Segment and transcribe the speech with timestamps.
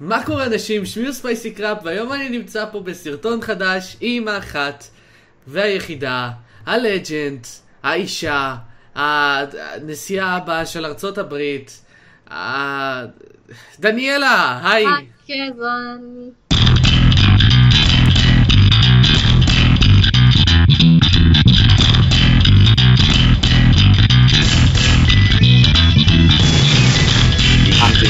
[0.00, 0.86] מה קורה אנשים?
[0.86, 4.84] שמי הוא ספייסי קראפ והיום אני נמצא פה בסרטון חדש עם האחת
[5.46, 6.30] והיחידה,
[6.66, 7.46] הלג'נד,
[7.82, 8.56] האישה,
[8.94, 11.84] הנשיאה הבאה של ארצות הברית,
[13.80, 14.86] דניאלה, היי.
[15.28, 16.30] היי, רון.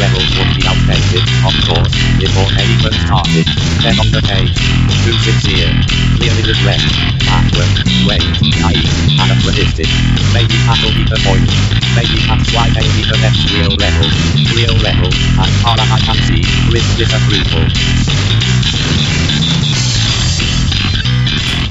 [0.01, 0.60] level 1.
[0.91, 3.47] expected, of course, before anyone started.
[3.83, 4.59] Then on the page,
[5.07, 5.71] who sits here?
[6.19, 6.83] Here is address,
[7.23, 8.27] password, weight,
[8.59, 8.91] naive,
[9.23, 9.87] anachronistic.
[10.35, 11.47] Maybe that'll be the point.
[11.95, 14.07] Maybe that's why they need the best real level.
[14.59, 17.67] Real level, as far as I can see, with disapproval.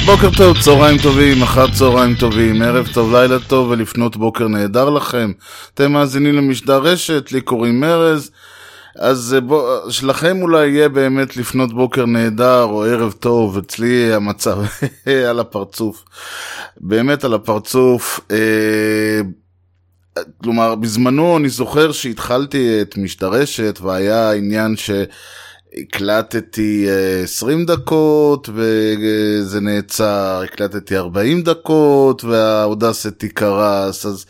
[0.06, 5.32] בוקר טוב, צהריים טובים, אחת צהריים טובים, ערב טוב, לילה טוב ולפנות בוקר נהדר לכם.
[5.74, 8.32] אתם מאזינים למשדר רשת, לי קוראים ארז.
[9.00, 14.60] אז אה, בוא, שלכם אולי יהיה באמת לפנות בוקר נהדר או ערב טוב, אצלי המצב
[15.30, 16.04] על הפרצוף.
[16.78, 18.20] באמת על הפרצוף.
[18.32, 19.22] אה,
[20.44, 24.76] כלומר, בזמנו אני זוכר שהתחלתי את משדרשת והיה עניין
[25.76, 34.26] שהקלטתי אה, 20 דקות וזה נעצר, הקלטתי 40 דקות והאודסטי קרס, אז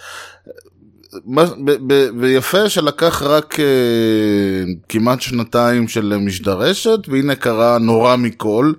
[2.20, 3.66] ויפה שלקח רק אה,
[4.90, 8.74] כמעט שנתיים של משדרשת, והנה קרה נורא מכל,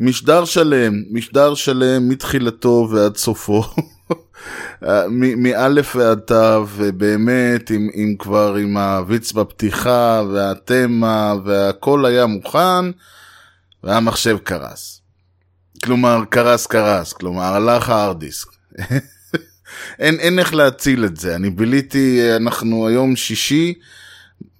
[0.00, 3.62] משדר שלם, משדר שלם מתחילתו ועד סופו.
[5.08, 12.84] מ- מאלף ועד תו, ובאמת, עם, עם כבר עם הוויץ בפתיחה, והתמה, והכל היה מוכן,
[13.84, 15.00] והמחשב קרס.
[15.84, 18.48] כלומר, קרס קרס, כלומר, הלך הארד דיסק.
[19.98, 21.34] אין, אין איך להציל את זה.
[21.34, 23.74] אני ביליתי, אנחנו היום שישי,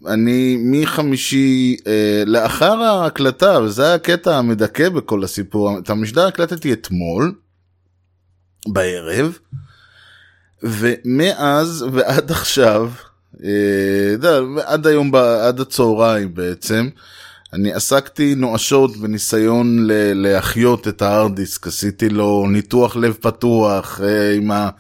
[0.07, 7.35] אני מחמישי, אה, לאחר ההקלטה, וזה הקטע המדכא בכל הסיפור, את המשדר הקלטתי אתמול,
[8.69, 9.39] בערב,
[10.63, 12.91] ומאז ועד עכשיו,
[13.45, 16.89] אה, יודע, עד היום, עד הצהריים בעצם,
[17.53, 24.35] אני עסקתי נואשות בניסיון ל- להחיות את ההארד דיסק, עשיתי לו ניתוח לב פתוח, אה,
[24.35, 24.71] עם ה...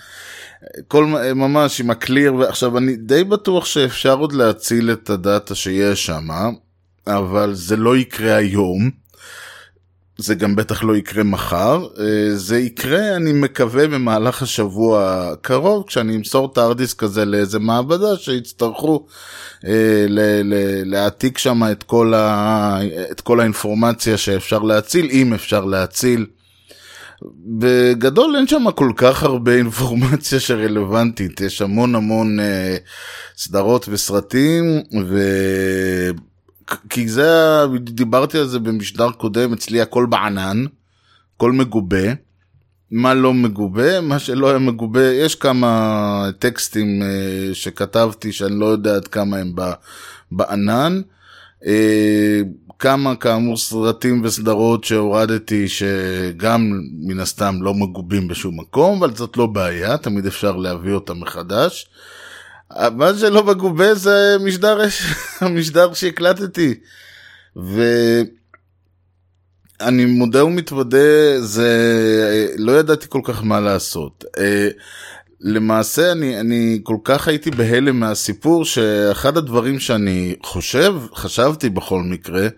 [0.88, 6.28] כל ממש עם הקליר, ועכשיו אני די בטוח שאפשר עוד להציל את הדאטה שיש שם,
[7.06, 9.01] אבל זה לא יקרה היום.
[10.22, 16.16] זה גם בטח לא יקרה מחר, אה, זה יקרה אני מקווה במהלך השבוע הקרוב כשאני
[16.16, 19.06] אמסור את הארדיסק הזה לאיזה מעבדה שיצטרכו
[19.66, 20.06] אה,
[20.84, 22.78] להעתיק שם את כל, ה-
[23.10, 26.26] את כל האינפורמציה שאפשר להציל, אם אפשר להציל.
[27.58, 32.76] בגדול אין שם כל כך הרבה אינפורמציה שרלוונטית, יש המון המון אה,
[33.36, 35.18] סדרות וסרטים, ו...
[36.90, 40.64] כי זה, דיברתי על זה במשדר קודם, אצלי הכל בענן,
[41.36, 42.12] הכל מגובה.
[42.90, 48.94] מה לא מגובה, מה שלא היה מגובה, יש כמה טקסטים אה, שכתבתי שאני לא יודע
[48.94, 49.52] עד כמה הם
[50.32, 51.00] בענן.
[51.66, 52.40] אה,
[52.78, 59.46] כמה כאמור סרטים וסדרות שהורדתי שגם מן הסתם לא מגובים בשום מקום, אבל זאת לא
[59.46, 61.86] בעיה, תמיד אפשר להביא אותם מחדש.
[62.96, 64.80] מה שלא מגובה זה משדר,
[65.40, 66.74] המשדר שהקלטתי.
[69.80, 71.68] ואני מודה ומתוודה, זה,
[72.58, 74.24] לא ידעתי כל כך מה לעשות.
[74.38, 74.68] אה,
[75.40, 82.48] למעשה אני, אני כל כך הייתי בהלם מהסיפור שאחד הדברים שאני חושב, חשבתי בכל מקרה,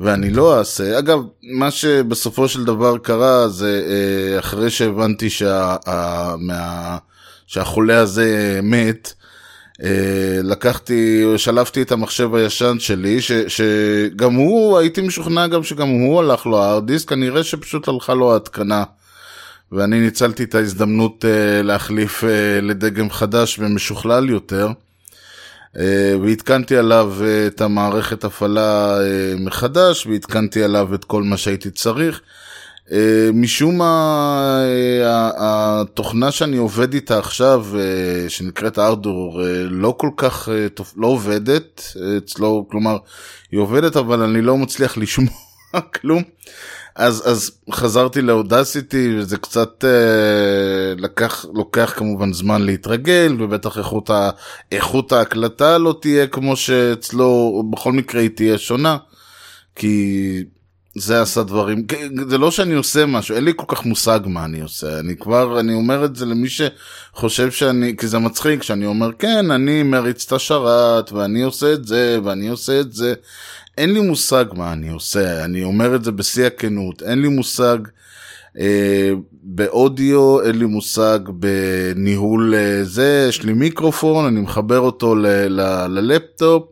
[0.00, 6.34] ואני לא אעשה, אגב, מה שבסופו של דבר קרה זה אה, אחרי שהבנתי שה, ה,
[6.36, 6.98] מה,
[7.46, 9.17] שהחולה הזה מת, אה,
[10.42, 16.46] לקחתי, שלפתי את המחשב הישן שלי, ש, שגם הוא, הייתי משוכנע גם שגם הוא הלך
[16.46, 18.84] לו הארד דיסק, כנראה שפשוט הלכה לו ההתקנה.
[19.72, 22.26] ואני ניצלתי את ההזדמנות uh, להחליף uh,
[22.62, 24.68] לדגם חדש ומשוכלל יותר.
[25.74, 25.78] Uh,
[26.22, 32.20] והתקנתי עליו uh, את המערכת הפעלה uh, מחדש, והתקנתי עליו את כל מה שהייתי צריך.
[32.88, 32.92] Uh,
[33.34, 35.04] משום מה, uh,
[35.38, 39.40] התוכנה שאני עובד איתה עכשיו, uh, שנקראת ארדור,
[39.70, 40.48] לא כל כך,
[40.96, 42.96] לא עובדת אצלו, כלומר,
[43.52, 45.30] היא עובדת אבל אני לא מצליח לשמוע
[46.00, 46.22] כלום.
[46.98, 54.30] אז, אז חזרתי לאודסיטי, וזה קצת אה, לקח, לוקח כמובן זמן להתרגל, ובטח איכות, ה,
[54.72, 58.96] איכות ההקלטה לא תהיה כמו שאצלו, בכל מקרה היא תהיה שונה,
[59.74, 60.44] כי
[60.98, 61.86] זה עשה דברים,
[62.28, 65.60] זה לא שאני עושה משהו, אין לי כל כך מושג מה אני עושה, אני כבר,
[65.60, 70.24] אני אומר את זה למי שחושב שאני, כי זה מצחיק, שאני אומר, כן, אני מריץ
[70.26, 73.14] את השרת, ואני עושה את זה, ואני עושה את זה.
[73.78, 77.78] אין לי מושג מה אני עושה, אני אומר את זה בשיא הכנות, אין לי מושג
[78.58, 79.10] אה,
[79.42, 85.86] באודיו, אין לי מושג בניהול אה, זה, יש לי מיקרופון, אני מחבר אותו ל- ל-
[85.88, 86.64] ללפטופ,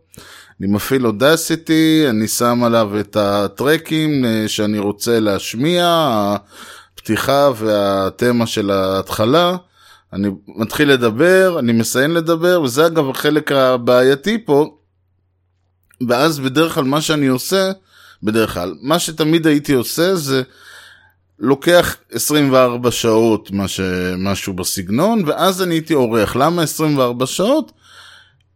[0.61, 5.87] אני מפעיל אודסיטי, אני שם עליו את הטרקים אה, שאני רוצה להשמיע,
[6.95, 9.57] הפתיחה והתמה של ההתחלה.
[10.13, 14.77] אני מתחיל לדבר, אני מסיים לדבר, וזה אגב החלק הבעייתי פה.
[16.09, 17.73] ואז בדרך כלל מה שאני עושה,
[18.23, 20.43] בדרך כלל, מה שתמיד הייתי עושה זה
[21.39, 23.51] לוקח 24 שעות.
[24.19, 26.37] משהו בסגנון, ואז אני הייתי עורך.
[26.37, 27.73] למה 24 שעות?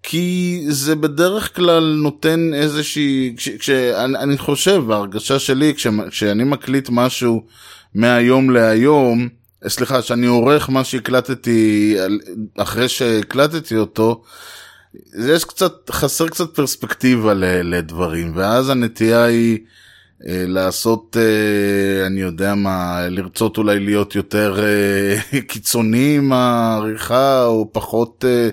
[0.02, 6.88] כי זה בדרך כלל נותן איזושהי, כש, כשאני אני חושב, ההרגשה שלי, כש, כשאני מקליט
[6.92, 7.44] משהו
[7.94, 9.28] מהיום להיום,
[9.68, 11.96] סליחה, שאני עורך מה שהקלטתי
[12.58, 14.22] אחרי שהקלטתי אותו,
[15.28, 19.58] יש קצת, חסר קצת פרספקטיבה לדברים, ואז הנטייה היא
[20.26, 28.24] לעשות, אה, אני יודע מה, לרצות אולי להיות יותר אה, קיצוני עם העריכה, או פחות
[28.28, 28.48] אה,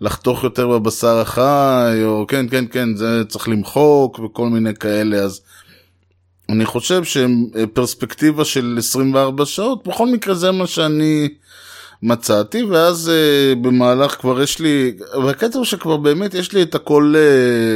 [0.00, 5.40] לחתוך יותר בבשר החי, או כן, כן, כן, זה צריך למחוק וכל מיני כאלה, אז
[6.48, 11.28] אני חושב שפרספקטיבה של 24 שעות, בכל מקרה זה מה שאני
[12.02, 13.10] מצאתי, ואז
[13.62, 14.92] במהלך כבר יש לי,
[15.24, 17.14] והקטע שכבר באמת יש לי את הכל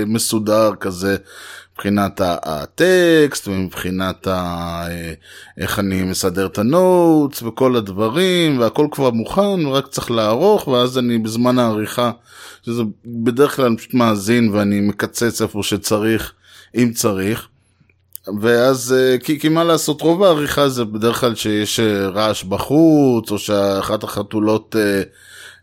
[0.07, 1.17] מסודר כזה.
[1.81, 4.85] מבחינת הטקסט ומבחינת ה...
[5.59, 11.19] איך אני מסדר את הנוטס וכל הדברים והכל כבר מוכן ורק צריך לערוך ואז אני
[11.19, 12.11] בזמן העריכה
[12.67, 16.33] שזה בדרך כלל פשוט מאזין ואני מקצץ איפה שצריך
[16.77, 17.49] אם צריך.
[18.41, 21.81] ואז כי, כי מה לעשות רוב העריכה זה בדרך כלל שיש
[22.15, 24.77] רעש בחוץ או שאחת החתולות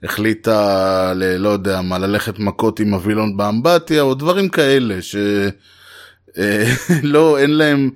[0.03, 1.37] החליטה ל...
[1.37, 5.15] לא יודע מה ללכת מכות עם הווילון באמבטיה או דברים כאלה ש...
[7.03, 7.89] לא, אין להם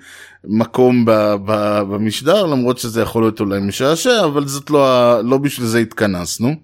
[0.44, 1.12] מקום ב,
[1.46, 6.56] ב, במשדר, למרות שזה יכול להיות אולי משעשע, אבל זאת לא, לא בשביל זה התכנסנו.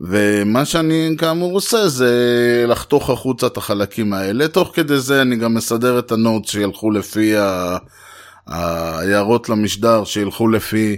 [0.00, 5.54] ומה שאני כאמור עושה זה לחתוך החוצה את החלקים האלה, תוך כדי זה אני גם
[5.54, 7.34] מסדר את הנוט שילכו לפי
[8.46, 10.96] ההערות למשדר, שילכו לפי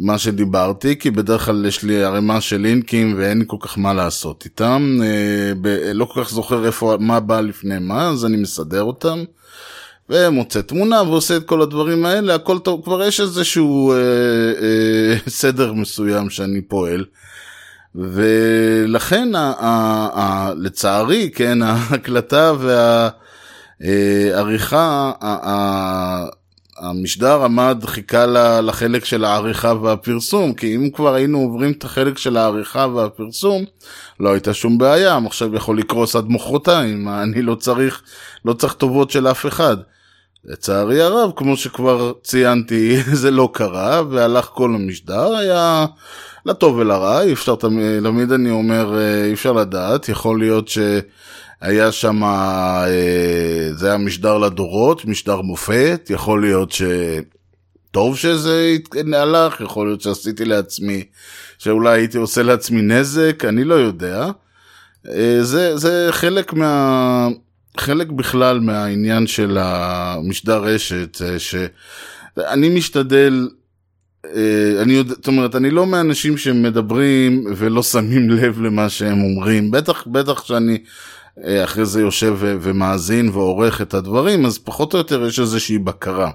[0.00, 3.94] מה שדיברתי, כי בדרך כלל יש לי ערימה של לינקים ואין לי כל כך מה
[3.94, 4.98] לעשות איתם.
[5.02, 9.24] אה, ב- לא כל כך זוכר איפה, מה בא לפני מה, אז אני מסדר אותם.
[10.10, 15.72] ומוצא תמונה ועושה את כל הדברים האלה, הכל טוב, כבר יש איזשהו אה, אה, סדר
[15.72, 17.04] מסוים שאני פועל.
[17.94, 19.68] ולכן ה, ה,
[20.20, 22.52] ה, לצערי, כן, ההקלטה
[23.80, 25.12] והעריכה,
[26.80, 28.26] המשדר עמד, חיכה
[28.62, 33.64] לחלק של העריכה והפרסום, כי אם כבר היינו עוברים את החלק של העריכה והפרסום,
[34.20, 38.02] לא הייתה שום בעיה, המחשב יכול לקרוס עד מחרתיים, אני לא צריך,
[38.44, 39.76] לא צריך טובות של אף אחד.
[40.44, 45.86] לצערי הרב, כמו שכבר ציינתי, זה לא קרה, והלך כל המשדר, היה
[46.46, 50.78] לטוב ולרע, אי אפשר תמיד, אני אומר, אי אפשר לדעת, יכול להיות ש...
[51.60, 52.88] היה שם, אה,
[53.72, 58.76] זה היה משדר לדורות, משדר מופת, יכול להיות שטוב שזה
[59.14, 61.04] הלך, יכול להיות שעשיתי לעצמי,
[61.58, 64.26] שאולי הייתי עושה לעצמי נזק, אני לא יודע.
[65.08, 67.28] אה, זה, זה חלק מה...
[67.76, 73.48] חלק בכלל מהעניין של המשדר רשת, שאני משתדל
[74.82, 80.06] אני יודע, זאת אומרת, אני לא מהאנשים שמדברים ולא שמים לב למה שהם אומרים, בטח,
[80.06, 80.78] בטח שאני אה,
[81.44, 86.30] אחרי זה יושב ומאזין ועורך את הדברים, אז פחות או יותר יש איזושהי בקרה.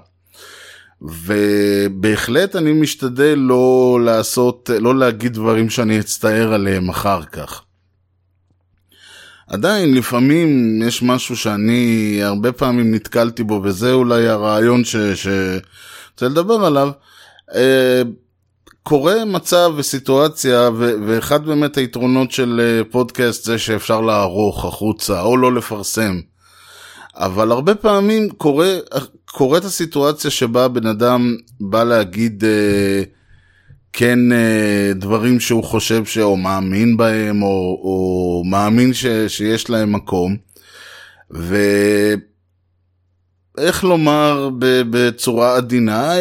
[1.02, 7.62] ובהחלט אני משתדל לא לעשות, לא להגיד דברים שאני אצטער עליהם אחר כך.
[9.46, 16.90] עדיין לפעמים יש משהו שאני הרבה פעמים נתקלתי בו וזה אולי הרעיון שרוצה לדבר עליו.
[18.88, 25.36] קורה מצב וסיטואציה, ו- ואחד באמת היתרונות של אה, פודקאסט זה שאפשר לערוך החוצה, או
[25.36, 26.20] לא לפרסם.
[27.16, 28.76] אבל הרבה פעמים קורה,
[29.26, 33.02] קורית הסיטואציה שבה בן אדם בא להגיד אה,
[33.92, 37.48] כן אה, דברים שהוא חושב שהוא מאמין בהם, או,
[37.82, 40.36] או מאמין ש, שיש להם מקום.
[41.34, 41.56] ו...
[43.58, 44.50] איך לומר
[44.90, 46.12] בצורה עדינה,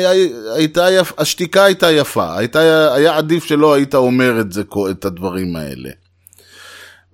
[0.56, 1.14] הייתה יפ...
[1.18, 5.90] השתיקה הייתה יפה, הייתה, היה עדיף שלא היית אומר את, זה, את הדברים האלה.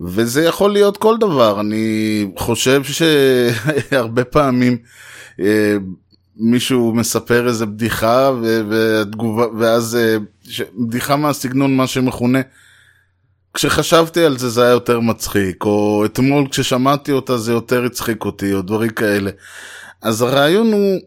[0.02, 4.78] וזה יכול להיות כל דבר, אני חושב שהרבה פעמים
[5.40, 5.78] אה,
[6.38, 10.18] מישהו מספר איזה בדיחה, ו- והתגובה, ואז אה,
[10.50, 10.62] ש...
[10.88, 12.40] בדיחה מהסגנון מה שמכונה
[13.54, 18.54] כשחשבתי על זה זה היה יותר מצחיק, או אתמול כששמעתי אותה זה יותר הצחיק אותי,
[18.54, 19.32] או דברים כאלה.
[20.02, 21.00] אז הרעיון הוא,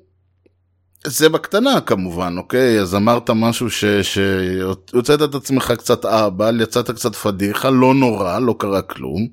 [1.07, 2.81] זה בקטנה כמובן, אוקיי?
[2.81, 3.85] אז אמרת משהו ש...
[3.85, 9.29] שהוצאת את עצמך קצת אהבל, יצאת קצת פדיחה, לא נורא, לא קרה כלום.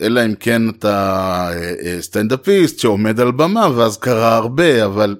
[0.00, 5.16] אלא אם כן אתה אה, אה, סטנדאפיסט שעומד על במה, ואז קרה הרבה, אבל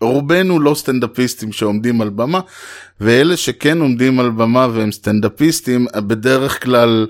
[0.00, 2.40] רובנו לא סטנדאפיסטים שעומדים על במה,
[3.00, 7.06] ואלה שכן עומדים על במה והם סטנדאפיסטים, בדרך כלל,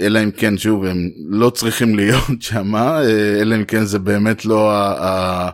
[0.00, 3.00] אלא אם כן, שוב, הם לא צריכים להיות שם, אה,
[3.40, 4.94] אלא אם כן זה באמת לא ה...
[5.04, 5.50] ה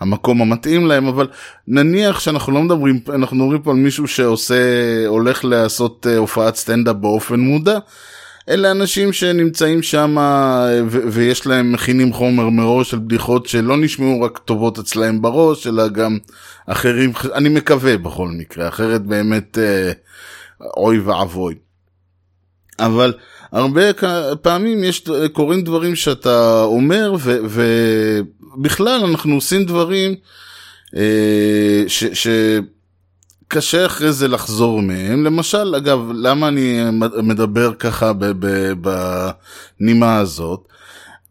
[0.00, 1.26] המקום המתאים להם, אבל
[1.68, 4.56] נניח שאנחנו לא מדברים, אנחנו מדברים פה על מישהו שעושה,
[5.06, 7.78] הולך לעשות אה, הופעת סטנדאפ באופן מודע,
[8.48, 10.16] אלה אנשים שנמצאים שם
[10.90, 16.18] ויש להם מכינים חומר מראש של בדיחות שלא נשמעו רק טובות אצלהם בראש, אלא גם
[16.66, 19.92] אחרים, אני מקווה בכל מקרה, אחרת באמת אה,
[20.76, 21.54] אוי ואבוי.
[22.78, 23.12] אבל
[23.52, 23.82] הרבה
[24.42, 30.14] פעמים יש, קורים דברים שאתה אומר, ו, ובכלל אנחנו עושים דברים
[30.96, 32.04] אה, ש...
[32.04, 32.28] ש
[33.52, 35.24] קשה אחרי זה לחזור מהם.
[35.24, 36.84] למשל, אגב, למה אני
[37.22, 38.12] מדבר ככה
[39.80, 40.60] בנימה הזאת?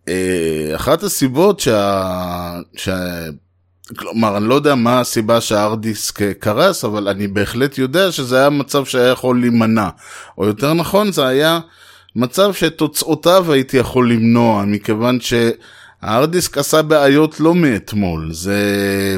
[0.08, 2.60] אה, אחת הסיבות שה...
[2.76, 2.98] שה...
[3.98, 8.86] כלומר, אני לא יודע מה הסיבה שהארדיסק קרס, אבל אני בהחלט יודע שזה היה מצב
[8.86, 9.90] שהיה יכול להימנע.
[10.38, 11.60] או יותר נכון, זה היה
[12.20, 18.34] מצב שתוצאותיו הייתי יכול למנוע, מכיוון שהארדיסק עשה בעיות לא מאתמול.
[18.34, 19.18] זה...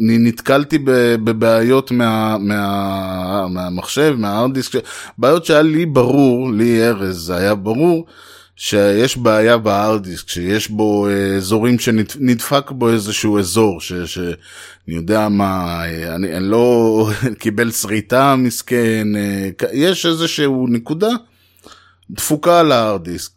[0.00, 0.78] אני נתקלתי
[1.24, 4.72] בבעיות מה, מה, מהמחשב, מהארדיסק,
[5.18, 8.06] בעיות שהיה לי ברור, לי ארז, זה היה ברור
[8.56, 14.26] שיש בעיה בארדיסק, שיש בו אזורים שנדפק בו איזשהו אזור, ש, שאני
[14.96, 15.82] יודע מה,
[16.14, 19.08] אני, אני לא קיבל שריטה מסכן,
[19.72, 21.10] יש איזשהו נקודה
[22.10, 23.30] דפוקה על הארדיסק.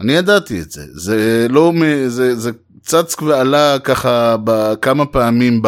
[0.00, 1.72] אני ידעתי את זה, זה לא,
[2.06, 2.50] זה, זה
[2.82, 4.36] צץ ועלה ככה
[4.82, 5.62] כמה פעמים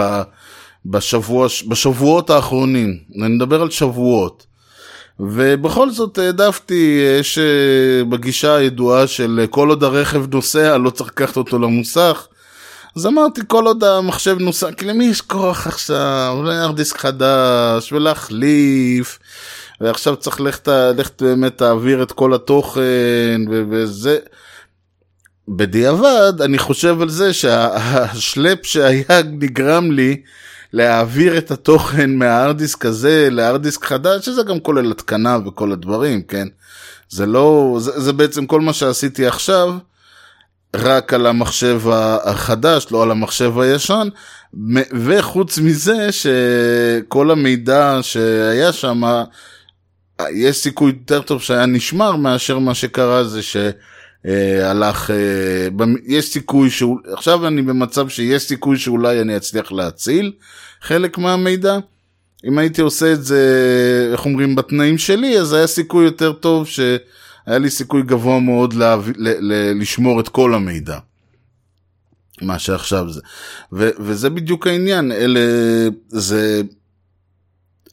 [0.87, 4.47] בשבוע, בשבועות האחרונים, אני מדבר על שבועות.
[5.21, 11.59] ובכל זאת העדפתי, יש אה, הידועה של כל עוד הרכב נוסע לא צריך לקחת אותו
[11.59, 12.26] למוסך.
[12.97, 19.19] אז אמרתי כל עוד המחשב נוסע, כי למי יש כוח עכשיו, אולי ארדיסק חדש ולהחליף.
[19.80, 24.18] ועכשיו צריך ללכת, ללכת באמת להעביר את כל התוכן וזה.
[25.49, 30.23] בדיעבד אני חושב על זה שהשלפ שהיה נגרם לי
[30.73, 36.49] להעביר את התוכן מהארדיסק הזה לארדיסק חדש, שזה גם כולל התקנה וכל הדברים, כן?
[37.09, 39.75] זה לא, זה, זה בעצם כל מה שעשיתי עכשיו,
[40.76, 41.80] רק על המחשב
[42.25, 44.09] החדש, לא על המחשב הישן,
[45.04, 49.02] וחוץ מזה שכל המידע שהיה שם,
[50.32, 53.56] יש סיכוי יותר טוב שהיה נשמר מאשר מה שקרה זה ש...
[54.26, 54.73] אה,
[55.11, 55.68] אה,
[56.06, 60.32] יש סיכוי שהוא, עכשיו אני במצב שיש סיכוי שאולי אני אצליח להציל
[60.80, 61.78] חלק מהמידע.
[62.44, 66.99] אם הייתי עושה את זה, איך אומרים, בתנאים שלי, אז היה סיכוי יותר טוב שהיה
[67.58, 70.99] לי סיכוי גבוה מאוד לה, ל, ל, לשמור את כל המידע.
[72.42, 73.20] מה שעכשיו זה.
[73.73, 75.40] ו, וזה בדיוק העניין, אלה,
[76.08, 76.62] זה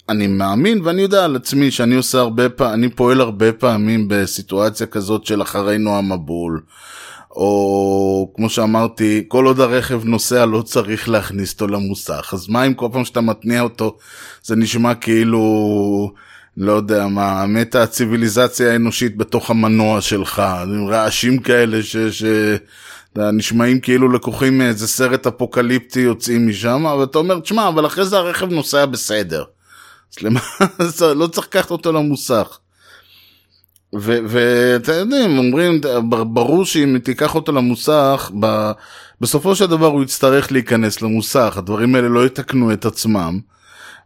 [0.10, 4.88] אני מאמין ואני יודע על עצמי שאני עושה הרבה פעמים, אני פועל הרבה פעמים בסיטואציה
[4.88, 6.62] כזאת של אחרינו המבול.
[7.32, 12.30] או כמו שאמרתי, כל עוד הרכב נוסע לא צריך להכניס אותו למוסך.
[12.34, 13.98] אז מה אם כל פעם שאתה מתניע אותו
[14.44, 16.12] זה נשמע כאילו,
[16.58, 20.42] לא יודע מה, מתה הציוויליזציה האנושית בתוך המנוע שלך,
[20.90, 21.98] רעשים כאלה ש...
[21.98, 22.24] ש...
[23.16, 28.18] נשמעים כאילו לקוחים מאיזה סרט אפוקליפטי יוצאים משם, אבל אתה אומר, תשמע, אבל אחרי זה
[28.18, 29.44] הרכב נוסע בסדר.
[30.20, 30.40] שלמה,
[31.16, 32.60] לא צריך לקחת אותו למוסך.
[33.94, 35.82] ואתם יודעים, אומרים,
[36.34, 38.72] ברור שאם תיקח אותו למוסך, ב,
[39.22, 43.40] בסופו של דבר הוא יצטרך להיכנס למוסך, הדברים האלה לא יתקנו את עצמם.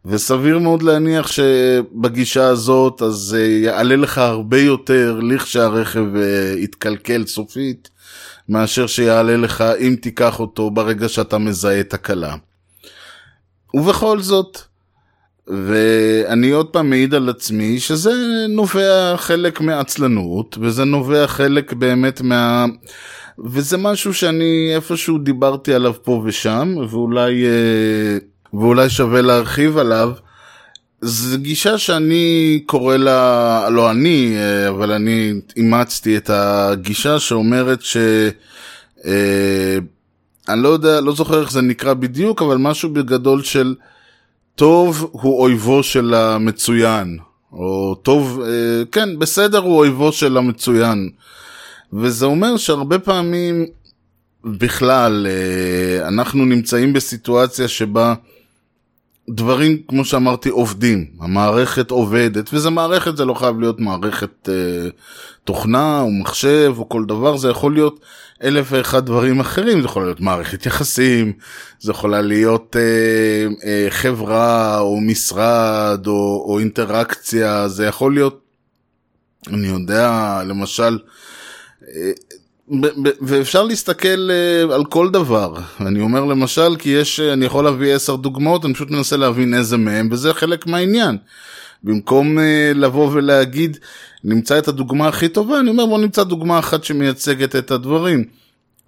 [0.06, 7.90] וסביר מאוד להניח שבגישה הזאת אז זה יעלה לך הרבה יותר לכשהרכב אה, יתקלקל סופית
[8.50, 12.36] מאשר שיעלה לך אם תיקח אותו ברגע שאתה מזהה תקלה.
[13.74, 14.58] ובכל זאת,
[15.48, 18.14] ואני עוד פעם מעיד על עצמי שזה
[18.50, 22.66] נובע חלק מעצלנות, וזה נובע חלק באמת מה...
[23.46, 28.18] וזה משהו שאני איפשהו דיברתי עליו פה ושם, ואולי, אה,
[28.54, 30.12] ואולי שווה להרחיב עליו.
[31.02, 37.98] זו גישה שאני קורא לה, לא אני, אה, אבל אני אימצתי את הגישה שאומרת ש...
[39.06, 39.78] אה,
[40.50, 43.76] אני לא יודע, לא זוכר איך זה נקרא בדיוק, אבל משהו בגדול של...
[44.58, 47.18] טוב הוא אויבו של המצוין,
[47.54, 51.10] או טוב, אה, כן, בסדר הוא אויבו של המצוין.
[51.94, 53.66] וזה אומר שהרבה פעמים
[54.46, 58.14] בכלל אה, אנחנו נמצאים בסיטואציה שבה
[59.30, 61.06] דברים, כמו שאמרתי, עובדים.
[61.20, 64.90] המערכת עובדת, וזה מערכת, זה לא חייב להיות מערכת אה,
[65.44, 68.00] תוכנה או מחשב או כל דבר, זה יכול להיות
[68.44, 71.34] אלף ואחד דברים אחרים, זה יכול להיות מערכת יחסים,
[71.80, 78.42] זה יכולה להיות אה, אה, חברה או משרד או, או אינטראקציה, זה יכול להיות,
[79.48, 81.00] אני יודע, למשל,
[81.84, 82.12] אה,
[83.22, 85.54] ואפשר להסתכל uh, על כל דבר.
[85.80, 89.54] אני אומר למשל, כי יש, uh, אני יכול להביא עשר דוגמאות, אני פשוט מנסה להבין
[89.54, 91.18] איזה מהם, וזה חלק מהעניין.
[91.84, 92.42] במקום uh,
[92.76, 93.78] לבוא ולהגיד,
[94.24, 98.26] נמצא את הדוגמה הכי טובה, אני אומר בוא נמצא דוגמה אחת שמייצגת את הדברים.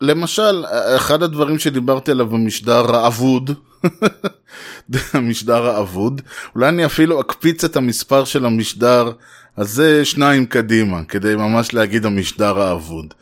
[0.01, 0.63] למשל,
[0.95, 3.51] אחד הדברים שדיברתי עליו במשדר האבוד,
[5.13, 6.21] המשדר האבוד,
[6.55, 9.11] אולי אני אפילו אקפיץ את המספר של המשדר
[9.57, 13.13] הזה שניים קדימה, כדי ממש להגיד המשדר האבוד.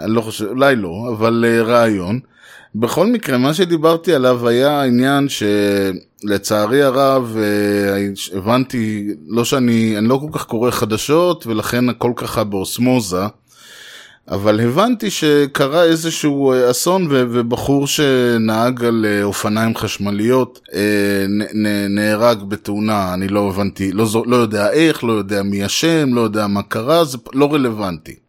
[0.00, 2.20] אני לא חושב, אולי לא, אבל uh, רעיון.
[2.74, 10.20] בכל מקרה, מה שדיברתי עליו היה עניין שלצערי הרב uh, הבנתי, לא שאני, אני לא
[10.22, 13.22] כל כך קורא חדשות ולכן הכל ככה באוסמוזה,
[14.30, 20.60] אבל הבנתי שקרה איזשהו אה, אסון ובחור שנהג על אופניים חשמליות
[21.88, 26.46] נהרג בתאונה, אני לא הבנתי, לא, לא יודע איך, לא יודע מי אשם, לא יודע
[26.46, 28.27] מה קרה, זה לא רלוונטי.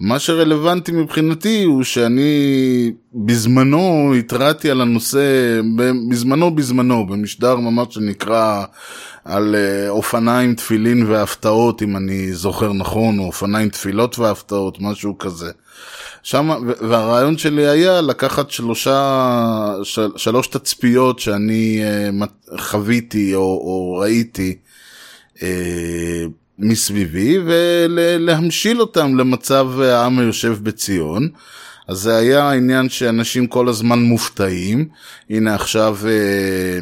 [0.00, 5.60] מה שרלוונטי מבחינתי הוא שאני בזמנו התרעתי על הנושא,
[6.10, 8.64] בזמנו בזמנו, במשדר ממש שנקרא
[9.24, 9.56] על
[9.88, 15.50] אופניים, תפילין והפתעות, אם אני זוכר נכון, או אופניים, תפילות והפתעות, משהו כזה.
[16.22, 16.50] שם,
[16.88, 21.82] והרעיון שלי היה לקחת שלושה, של, שלוש תצפיות שאני
[22.58, 24.56] חוויתי או, או ראיתי.
[26.58, 31.28] מסביבי ולהמשיל אותם למצב העם היושב בציון.
[31.88, 34.88] אז זה היה העניין שאנשים כל הזמן מופתעים.
[35.30, 36.78] הנה עכשיו, אה,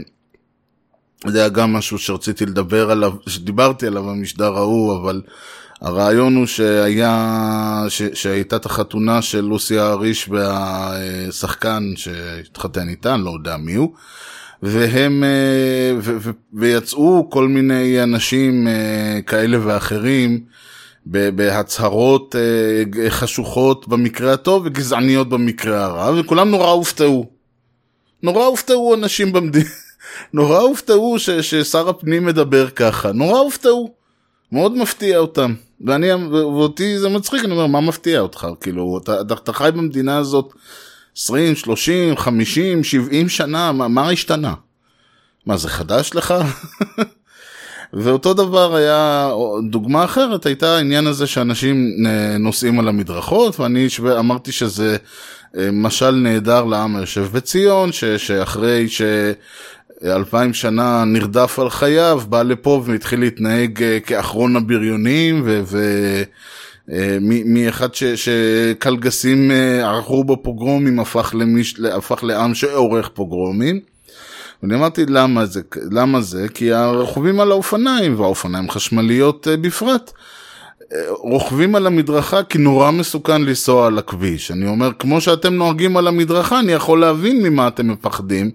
[1.31, 5.23] זה היה גם משהו שרציתי לדבר עליו, שדיברתי עליו במשדר ההוא, אבל
[5.81, 13.57] הרעיון הוא שהיה, ש, שהייתה את החתונה של לוסי האריש והשחקן שהתחתן איתה, לא יודע
[13.57, 13.95] מי הוא.
[14.63, 15.25] והם,
[15.99, 18.67] ו, ו, ויצאו כל מיני אנשים
[19.27, 20.41] כאלה ואחרים
[21.07, 22.35] בהצהרות
[23.09, 27.27] חשוכות במקרה הטוב וגזעניות במקרה הרע, וכולם נורא הופתעו.
[28.23, 29.71] נורא הופתעו אנשים במדינה,
[30.35, 34.03] נורא הופתעו ש, ששר הפנים מדבר ככה, נורא הופתעו.
[34.53, 35.55] מאוד מפתיע אותם.
[35.87, 38.47] ואני, ואותי זה מצחיק, אני אומר, מה מפתיע אותך?
[38.61, 40.53] כאילו, אתה, אתה חי במדינה הזאת
[41.17, 44.55] 20, 30, 50, 70 שנה, מה, מה השתנה?
[45.47, 46.35] מה זה חדש לך?
[47.93, 49.31] ואותו דבר היה,
[49.71, 51.87] דוגמה אחרת הייתה העניין הזה שאנשים
[52.39, 54.97] נוסעים על המדרכות, ואני אמרתי שזה
[55.73, 63.21] משל נהדר לעם היושב בציון, ש, שאחרי שאלפיים שנה נרדף על חייו, בא לפה והתחיל
[63.21, 65.79] להתנהג כאחרון הבריונים, ו...
[66.93, 69.51] ו מאחד שקלגסים
[69.83, 73.81] ערכו בו פוגרומים הפך, למיש, הפך לעם שעורך פוגרומים.
[74.63, 76.47] ואני אמרתי למה זה, למה זה?
[76.55, 80.13] כי הרוכבים על האופניים והאופניים חשמליות בפרט
[81.09, 84.51] רוכבים על המדרכה כי נורא מסוכן לנסוע על הכביש.
[84.51, 88.51] אני אומר כמו שאתם נוהגים על המדרכה אני יכול להבין ממה אתם מפחדים.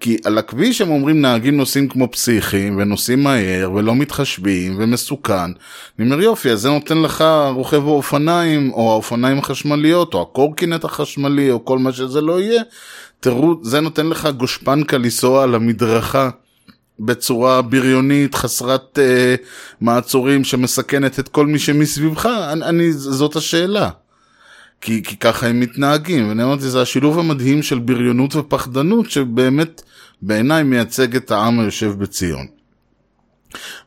[0.00, 5.50] כי על הכביש הם אומרים נהגים נוסעים כמו פסיכים ונוסעים מהר ולא מתחשבים ומסוכן.
[5.98, 11.50] אני אומר יופי אז זה נותן לך רוכב האופניים או האופניים החשמליות או הקורקינט החשמלי
[11.50, 12.62] או כל מה שזה לא יהיה.
[13.20, 16.30] תראו זה נותן לך גושפנקה לנסוע על המדרכה.
[17.00, 19.34] בצורה בריונית חסרת אה,
[19.80, 23.90] מעצורים שמסכנת את כל מי שמסביבך אני, אני זאת השאלה.
[24.84, 29.82] כי, כי ככה הם מתנהגים, ואני אמרתי, זה השילוב המדהים של בריונות ופחדנות, שבאמת
[30.22, 32.46] בעיניי מייצג את העם היושב בציון.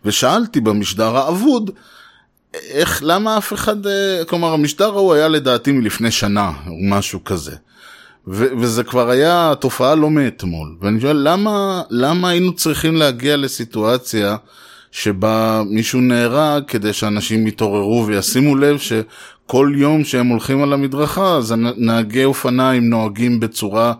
[0.05, 1.71] ושאלתי במשדר האבוד,
[2.53, 3.75] איך, למה אף אחד,
[4.27, 7.55] כלומר, המשדר ההוא היה לדעתי מלפני שנה, או משהו כזה.
[8.27, 10.75] ו- וזה כבר היה תופעה לא מאתמול.
[10.81, 14.35] ואני שואל, למה, למה היינו צריכים להגיע לסיטואציה
[14.91, 18.77] שבה מישהו נהרג כדי שאנשים יתעוררו וישימו לב
[19.47, 23.93] שכל יום שהם הולכים על המדרכה, אז נהגי אופניים נוהגים בצורה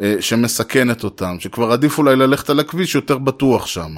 [0.00, 3.94] אה, שמסכנת אותם, שכבר עדיף אולי ללכת על הכביש יותר בטוח שם.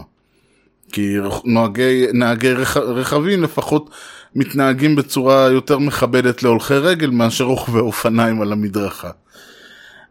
[0.92, 3.90] כי נוהגי, נהגי רכ, רכבים לפחות
[4.34, 9.10] מתנהגים בצורה יותר מכבדת להולכי רגל מאשר רוכבי אופניים על המדרכה.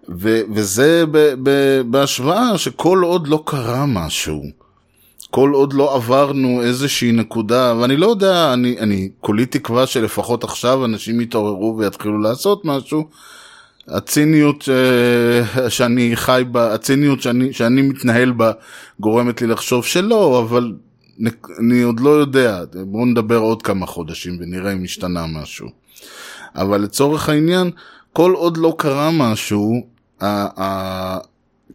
[0.09, 4.43] ו- וזה ב- ב- בהשוואה שכל עוד לא קרה משהו,
[5.31, 10.85] כל עוד לא עברנו איזושהי נקודה, ואני לא יודע, אני, אני כולי תקווה שלפחות עכשיו
[10.85, 13.07] אנשים יתעוררו ויתחילו לעשות משהו.
[13.87, 14.69] הציניות ש...
[15.69, 18.51] שאני חי בה, הציניות שאני, שאני מתנהל בה
[18.99, 20.73] גורמת לי לחשוב שלא, אבל
[21.59, 25.67] אני עוד לא יודע, בואו נדבר עוד כמה חודשים ונראה אם השתנה משהו.
[26.55, 27.71] אבל לצורך העניין,
[28.13, 29.85] כל עוד לא קרה משהו,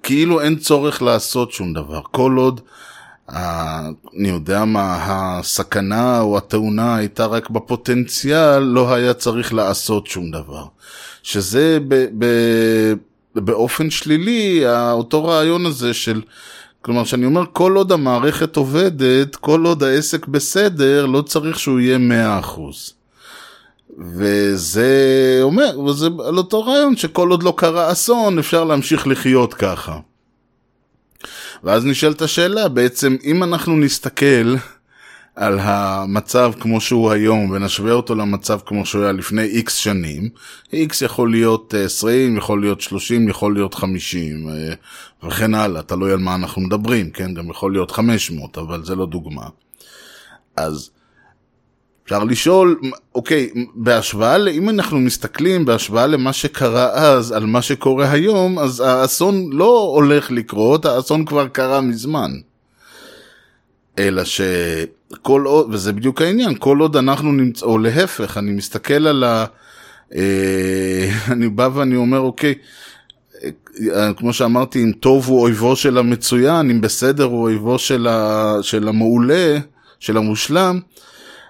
[0.02, 2.00] כאילו אין צורך לעשות שום דבר.
[2.10, 2.60] כל עוד,
[3.28, 10.64] אני יודע מה, הסכנה או התאונה הייתה רק בפוטנציאל, לא היה צריך לעשות שום דבר.
[11.22, 12.94] שזה ב- ב-
[13.34, 16.22] באופן שלילי, אותו רעיון הזה של...
[16.82, 21.98] כלומר, שאני אומר, כל עוד המערכת עובדת, כל עוד העסק בסדר, לא צריך שהוא יהיה
[22.42, 22.60] 100%.
[23.98, 29.98] וזה אומר, וזה על אותו רעיון שכל עוד לא קרה אסון, אפשר להמשיך לחיות ככה.
[31.64, 34.54] ואז נשאלת השאלה, בעצם, אם אנחנו נסתכל
[35.36, 40.28] על המצב כמו שהוא היום ונשווה אותו למצב כמו שהוא היה לפני איקס שנים,
[40.72, 44.48] איקס יכול להיות 20, יכול להיות 30, יכול להיות 50
[45.26, 47.34] וכן הלאה, תלוי על מה אנחנו מדברים, כן?
[47.34, 49.46] גם יכול להיות 500, אבל זה לא דוגמה.
[50.56, 50.90] אז
[52.04, 52.80] אפשר לשאול,
[53.14, 59.52] אוקיי, בהשוואה, אם אנחנו מסתכלים בהשוואה למה שקרה אז על מה שקורה היום, אז האסון
[59.52, 62.30] לא הולך לקרות, האסון כבר קרה מזמן.
[63.98, 69.24] אלא שכל עוד, וזה בדיוק העניין, כל עוד אנחנו נמצא, או להפך, אני מסתכל על
[69.24, 69.44] ה...
[70.14, 72.54] אה, אני בא ואני אומר, אוקיי,
[73.94, 78.54] אה, כמו שאמרתי, אם טוב הוא אויבו של המצוין, אם בסדר הוא אויבו של, ה,
[78.62, 79.58] של המעולה,
[80.00, 80.80] של המושלם,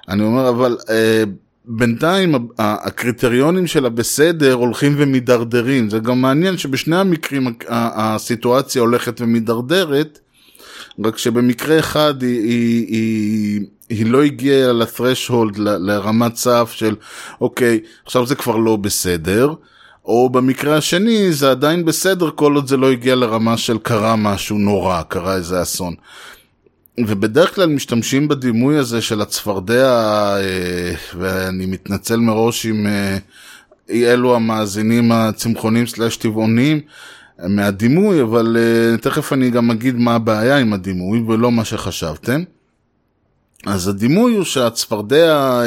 [0.08, 1.24] אני אומר, אבל אה,
[1.64, 5.90] בינתיים הקריטריונים של הבסדר הולכים ומידרדרים.
[5.90, 10.18] זה גם מעניין שבשני המקרים הסיטואציה הולכת ומידרדרת,
[11.04, 16.94] רק שבמקרה אחד היא, היא, היא, היא לא הגיעה לת'רשהולד, לרמת סף של
[17.40, 19.54] אוקיי, עכשיו זה כבר לא בסדר.
[20.04, 24.58] או במקרה השני זה עדיין בסדר כל עוד זה לא הגיע לרמה של קרה משהו
[24.58, 25.94] נורא, קרה איזה אסון.
[26.98, 29.86] ובדרך כלל משתמשים בדימוי הזה של הצפרדע,
[30.36, 33.18] אה, ואני מתנצל מראש אם אה,
[33.90, 36.80] אלו המאזינים הצמחונים סלאש טבעונים
[37.38, 42.42] מהדימוי, אבל אה, תכף אני גם אגיד מה הבעיה עם הדימוי ולא מה שחשבתם.
[43.66, 45.60] אז הדימוי הוא שהצפרדע,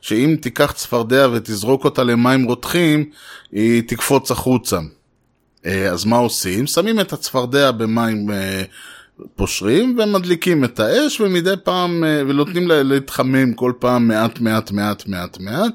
[0.00, 3.04] שאם תיקח צפרדע ותזרוק אותה למים רותחים,
[3.52, 4.78] היא תקפוץ החוצה.
[5.64, 6.66] אז מה עושים?
[6.66, 8.30] שמים את הצפרדע במים
[9.36, 15.40] פושרים ומדליקים את האש ומדי פעם ונותנים לה להתחמם כל פעם מעט מעט מעט מעט
[15.40, 15.72] מעט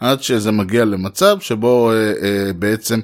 [0.00, 1.92] עד שזה מגיע למצב שבו
[2.58, 3.00] בעצם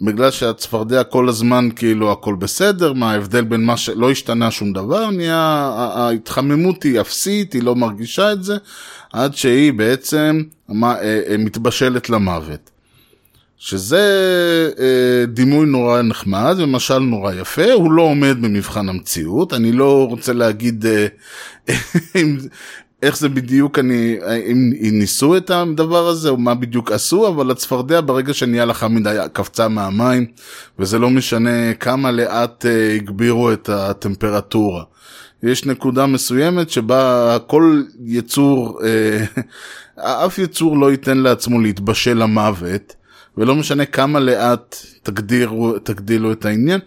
[0.00, 5.10] בגלל שהצפרדע כל הזמן כאילו הכל בסדר מה ההבדל בין מה שלא השתנה שום דבר
[5.10, 8.56] נהיה ההתחממות היא אפסית היא לא מרגישה את זה
[9.12, 10.42] עד שהיא בעצם
[11.38, 12.77] מתבשלת למוות.
[13.58, 13.98] שזה
[14.78, 20.32] אה, דימוי נורא נחמד ומשל נורא יפה, הוא לא עומד במבחן המציאות, אני לא רוצה
[20.32, 21.06] להגיד אה,
[23.02, 24.16] איך זה בדיוק, אני,
[24.46, 28.84] אם, אם ניסו את הדבר הזה או מה בדיוק עשו, אבל הצפרדע ברגע שנהיה לך
[28.90, 30.26] מדי קפצה מהמים,
[30.78, 34.84] וזה לא משנה כמה לאט אה, הגבירו את הטמפרטורה.
[35.42, 39.24] יש נקודה מסוימת שבה כל יצור, אה,
[40.26, 42.97] אף יצור לא ייתן לעצמו להתבשל למוות.
[43.38, 46.80] ולא משנה כמה לאט תגדירו, תגדילו את העניין.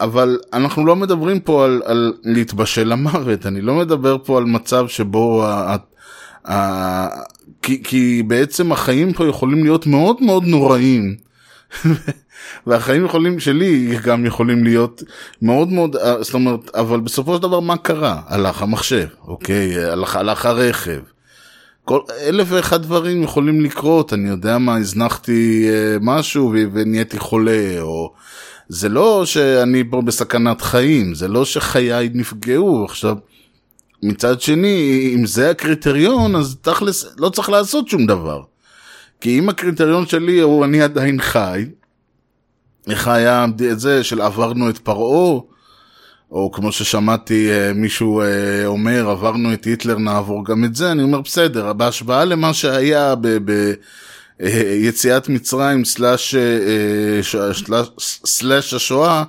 [0.00, 4.88] אבל אנחנו לא מדברים פה על, על להתבשל למוות, אני לא מדבר פה על מצב
[4.88, 5.76] שבו, ה,
[6.44, 7.08] ה, ה,
[7.62, 11.16] כי, כי בעצם החיים פה יכולים להיות מאוד מאוד נוראים.
[12.66, 15.02] והחיים יכולים, שלי גם יכולים להיות
[15.42, 18.20] מאוד מאוד, זאת אומרת, אבל בסופו של דבר מה קרה?
[18.26, 19.84] הלך המחשב, אוקיי?
[19.84, 21.00] הלך, הלך הרכב.
[21.88, 28.12] כל אלף ואחד דברים יכולים לקרות, אני יודע מה, הזנחתי אה, משהו ונהייתי חולה, או...
[28.68, 32.84] זה לא שאני פה בסכנת חיים, זה לא שחיי נפגעו.
[32.84, 33.16] עכשיו,
[34.02, 38.42] מצד שני, אם זה הקריטריון, אז תכלס לא צריך לעשות שום דבר.
[39.20, 41.64] כי אם הקריטריון שלי הוא אני עדיין חי,
[42.90, 45.40] איך היה זה של עברנו את פרעה,
[46.30, 48.22] או כמו ששמעתי מישהו
[48.66, 53.14] אומר, עברנו את היטלר, נעבור גם את זה, אני אומר בסדר, בהשוואה למה שהיה
[54.38, 56.34] ביציאת מצרים סלאש,
[58.24, 59.24] סלאש השואה,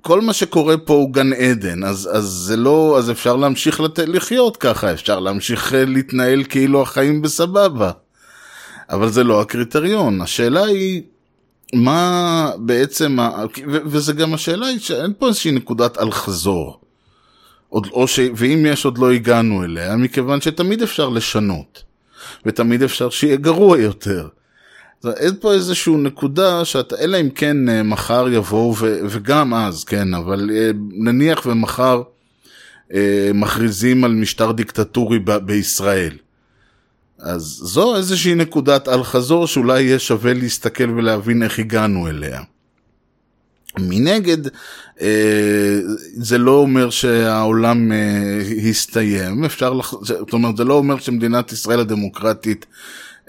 [0.00, 3.98] כל מה שקורה פה הוא גן עדן, אז, אז זה לא, אז אפשר להמשיך לת...
[3.98, 7.90] לחיות ככה, אפשר להמשיך להתנהל כאילו החיים בסבבה.
[8.90, 11.02] אבל זה לא הקריטריון, השאלה היא
[11.74, 13.18] מה בעצם,
[13.66, 16.80] וזה גם השאלה היא שאין פה איזושהי נקודת אל חזור.
[17.68, 18.20] עוד, או ש...
[18.36, 21.82] ואם יש עוד לא הגענו אליה, מכיוון שתמיד אפשר לשנות,
[22.46, 24.28] ותמיד אפשר שיהיה גרוע יותר.
[25.06, 28.98] אין פה איזושהי נקודה שאתה, אלא אם כן אה, מחר יבואו, ו...
[29.08, 32.02] וגם אז, כן, אבל אה, נניח ומחר
[32.94, 35.36] אה, מכריזים על משטר דיקטטורי ב...
[35.36, 36.16] בישראל.
[37.18, 42.40] אז זו איזושהי נקודת אל חזור שאולי יהיה שווה להסתכל ולהבין איך הגענו אליה.
[43.78, 44.38] מנגד,
[45.00, 45.80] אה,
[46.16, 49.94] זה לא אומר שהעולם אה, הסתיים, אפשר, לח...
[50.02, 52.66] זאת אומרת, זה לא אומר שמדינת ישראל הדמוקרטית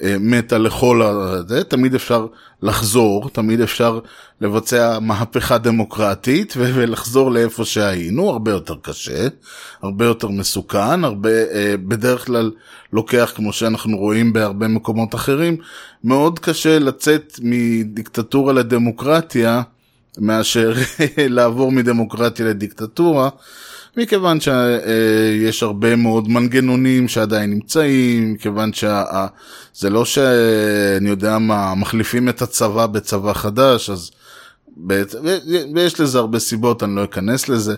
[0.02, 2.28] מתה לכל הזה, תמיד אפשר
[2.62, 4.00] לחזור, תמיד אפשר
[4.42, 9.28] לבצע מהפכה דמוקרטית ולחזור לאיפה שהיינו, הרבה יותר קשה,
[9.82, 11.30] הרבה יותר מסוכן, הרבה,
[11.88, 12.52] בדרך כלל
[12.94, 15.58] לוקח, כמו שאנחנו רואים בהרבה מקומות אחרים,
[16.04, 19.62] מאוד קשה לצאת מדיקטטורה לדמוקרטיה.
[20.18, 20.74] מאשר
[21.36, 23.30] לעבור מדמוקרטיה לדיקטטורה,
[23.98, 32.42] מכיוון שיש הרבה מאוד מנגנונים שעדיין נמצאים, מכיוון שזה לא שאני יודע מה, מחליפים את
[32.42, 34.12] הצבא בצבא חדש, אז...
[35.76, 37.76] ויש לזה הרבה סיבות, אני לא אכנס לזה,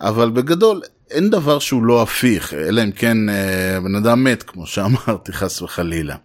[0.00, 4.66] אבל בגדול אין דבר שהוא לא הפיך, אלא אם כן אה, בן אדם מת, כמו
[4.66, 6.16] שאמרתי, חס וחלילה.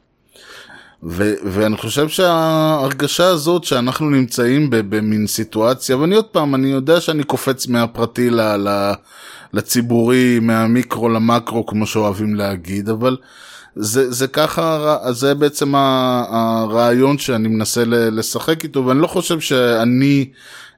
[1.05, 7.23] ו- ואני חושב שההרגשה הזאת שאנחנו נמצאים במין סיטואציה, ואני עוד פעם, אני יודע שאני
[7.23, 8.93] קופץ מהפרטי ל- ל-
[9.53, 13.17] לציבורי, מהמיקרו למקרו, כמו שאוהבים להגיד, אבל
[13.75, 20.29] זה, זה ככה, זה בעצם הרעיון שאני מנסה לשחק איתו, ואני לא חושב שאני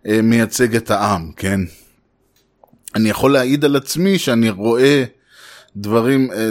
[0.07, 1.59] אה, מייצג את העם, כן?
[2.95, 5.03] אני יכול להעיד על עצמי שאני רואה
[5.75, 6.49] דברים, אה,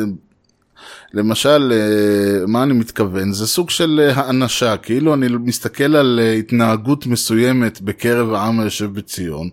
[1.14, 3.32] למשל, אה, מה אני מתכוון?
[3.32, 8.92] זה סוג של אה, האנשה, כאילו אני מסתכל על אה, התנהגות מסוימת בקרב העם היושב
[8.92, 9.48] בציון,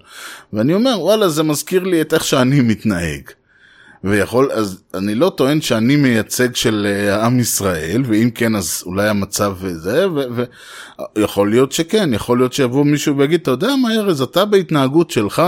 [0.54, 3.21] ואני אומר, וואלה, זה מזכיר לי את איך שאני מתנהג.
[4.04, 6.88] ויכול, אז אני לא טוען שאני מייצג של
[7.24, 10.06] עם ישראל, ואם כן, אז אולי המצב זה,
[11.15, 15.41] ויכול להיות שכן, יכול להיות שיבוא מישהו ויגיד, אתה יודע מה, ארז, אתה בהתנהגות שלך,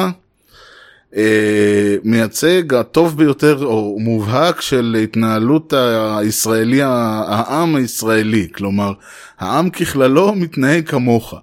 [2.04, 5.74] מייצג הטוב ביותר או מובהק של התנהלות
[6.18, 8.94] הישראלי, העם הישראלי, כלומר
[9.40, 11.34] העם ככללו מתנהג כמוך.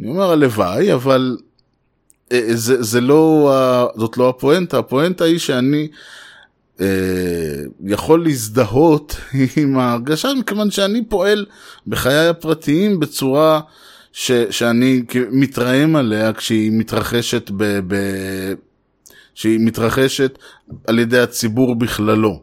[0.00, 1.36] אני אומר הלוואי, אבל
[2.32, 5.88] אה, זה, זה לא, זאת לא הפואנטה, הפואנטה היא שאני
[6.80, 6.86] אה,
[7.84, 9.16] יכול להזדהות
[9.56, 11.46] עם ההרגשה, מכיוון שאני פועל
[11.86, 13.60] בחיי הפרטיים בצורה
[14.12, 17.96] ש, שאני מתרעם עליה כשהיא מתרחשת ב, ב,
[19.38, 20.38] שהיא מתרחשת
[20.86, 22.40] על ידי הציבור בכללו.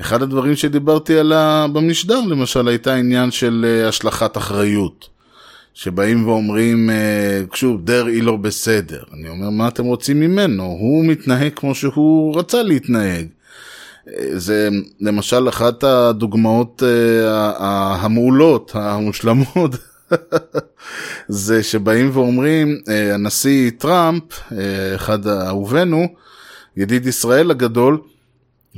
[0.00, 5.08] אחד הדברים שדיברתי עליה במשדר למשל הייתה עניין של uh, השלכת אחריות.
[5.74, 9.02] שבאים ואומרים, uh, שוב, דרעי לא בסדר.
[9.12, 10.64] אני אומר, מה אתם רוצים ממנו?
[10.64, 13.26] הוא מתנהג כמו שהוא רצה להתנהג.
[14.08, 14.68] אה, זה
[15.00, 16.82] למשל אחת הדוגמאות
[18.00, 19.70] המעולות, המושלמות,
[21.28, 24.22] זה שבאים ואומרים, אה, הנשיא טראמפ,
[24.52, 26.06] אה, אחד אהובינו,
[26.76, 27.98] ידיד ישראל הגדול,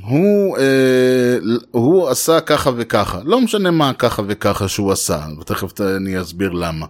[0.03, 1.39] הוא, אה,
[1.71, 6.87] הוא עשה ככה וככה, לא משנה מה ככה וככה שהוא עשה, ותכף אני אסביר למה.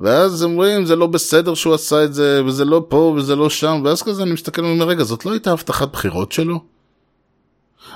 [0.00, 3.82] ואז אומרים זה לא בסדר שהוא עשה את זה, וזה לא פה וזה לא שם,
[3.84, 6.60] ואז כזה אני מסתכל ואומר, רגע, זאת לא הייתה הבטחת בחירות שלו?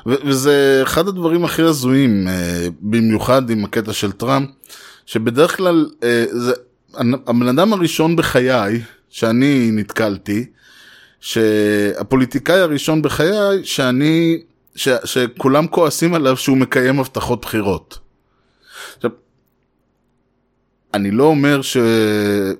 [0.06, 2.28] וזה אחד הדברים הכי הזויים,
[2.80, 4.48] במיוחד עם הקטע של טראמפ,
[5.06, 6.52] שבדרך כלל אה, זה
[7.26, 10.46] הבן אדם הראשון בחיי שאני נתקלתי,
[11.20, 14.42] שהפוליטיקאי הראשון בחיי שאני,
[14.74, 17.98] ש, שכולם כועסים עליו שהוא מקיים הבטחות בחירות.
[20.94, 22.54] אני לא אומר שזה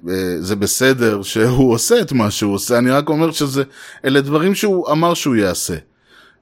[0.51, 3.63] אה, בסדר שהוא עושה את מה שהוא עושה, אני רק אומר שזה,
[4.05, 5.75] אלה דברים שהוא אמר שהוא יעשה.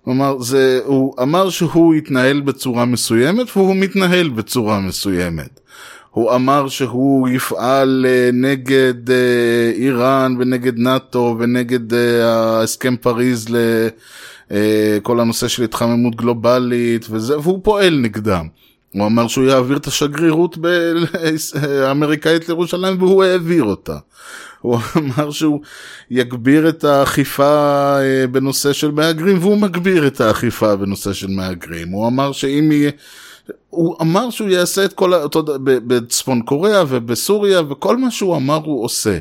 [0.04, 5.60] כלומר, זה, הוא אמר שהוא יתנהל בצורה מסוימת והוא מתנהל בצורה מסוימת.
[6.14, 13.46] הוא אמר שהוא יפעל אה, נגד אה, איראן ונגד נאט"ו ונגד אה, ההסכם פריז
[14.50, 18.46] לכל הנושא של התחממות גלובלית וזה, והוא פועל נגדם.
[18.92, 20.58] הוא אמר שהוא יעביר את השגרירות
[21.62, 23.96] האמריקאית לירושלים והוא העביר אותה.
[24.60, 25.60] הוא אמר שהוא
[26.10, 27.96] יגביר את האכיפה
[28.30, 31.88] בנושא של מהגרים והוא מגביר את האכיפה בנושא של מהגרים.
[31.88, 32.90] הוא אמר שאם יהיה...
[33.70, 38.84] הוא אמר שהוא יעשה את כל אותו בצפון קוריאה ובסוריה וכל מה שהוא אמר הוא
[38.84, 39.18] עושה.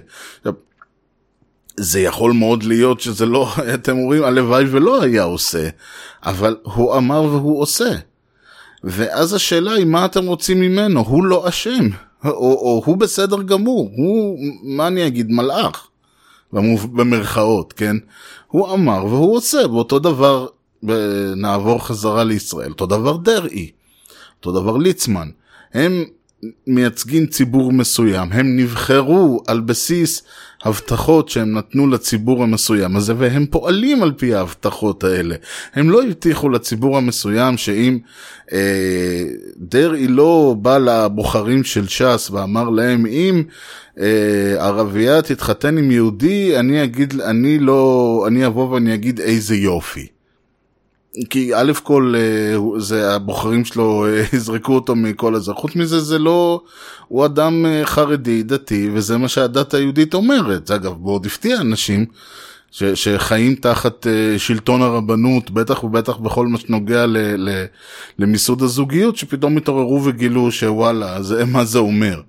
[1.77, 5.69] זה יכול מאוד להיות שזה לא, אתם אומרים הלוואי ולא היה עושה,
[6.25, 7.91] אבל הוא אמר והוא עושה.
[8.83, 11.89] ואז השאלה היא מה אתם רוצים ממנו, הוא לא אשם,
[12.25, 15.87] או, או הוא בסדר גמור, הוא, מה אני אגיד, מלאך.
[16.93, 17.95] במרכאות, כן?
[18.47, 20.47] הוא אמר והוא עושה, ואותו דבר,
[21.35, 23.71] נעבור חזרה לישראל, אותו דבר דרעי,
[24.45, 25.29] אותו דבר ליצמן.
[25.73, 26.03] הם
[26.67, 30.23] מייצגים ציבור מסוים, הם נבחרו על בסיס
[30.63, 35.35] הבטחות שהם נתנו לציבור המסוים הזה, והם פועלים על פי ההבטחות האלה.
[35.73, 37.99] הם לא הבטיחו לציבור המסוים שאם
[38.53, 39.23] אה,
[39.57, 43.43] דרעי לא בא לבוחרים של ש"ס ואמר להם, אם
[43.99, 50.12] אה, ערבייה תתחתן עם יהודי, אני אגיד, אני לא, אני אבוא ואני אגיד איזה יופי.
[51.29, 55.53] כי א' כל אה, זה הבוחרים שלו אה, יזרקו אותו מכל הזה.
[55.53, 56.61] חוץ מזה זה לא,
[57.07, 60.67] הוא אדם אה, חרדי דתי וזה מה שהדת היהודית אומרת.
[60.67, 62.05] זה אגב מאוד הפתיע אנשים
[62.71, 67.65] ש, שחיים תחת שלטון הרבנות, בטח ובטח בכל מה שנוגע ל, ל,
[68.19, 72.21] למיסוד הזוגיות, שפתאום התעוררו וגילו שוואלה, זה, מה זה אומר.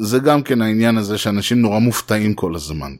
[0.00, 2.92] זה גם כן העניין הזה שאנשים נורא מופתעים כל הזמן.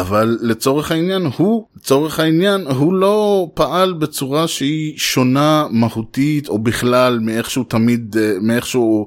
[0.00, 7.18] אבל לצורך העניין הוא, לצורך העניין הוא לא פעל בצורה שהיא שונה מהותית או בכלל
[7.22, 9.06] מאיך שהוא תמיד, אה, מאיך שהוא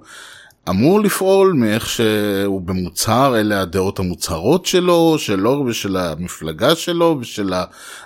[0.70, 7.54] אמור לפעול, מאיך שהוא במוצהר, אלה הדעות המוצהרות שלו, שלו ושל המפלגה שלו ושל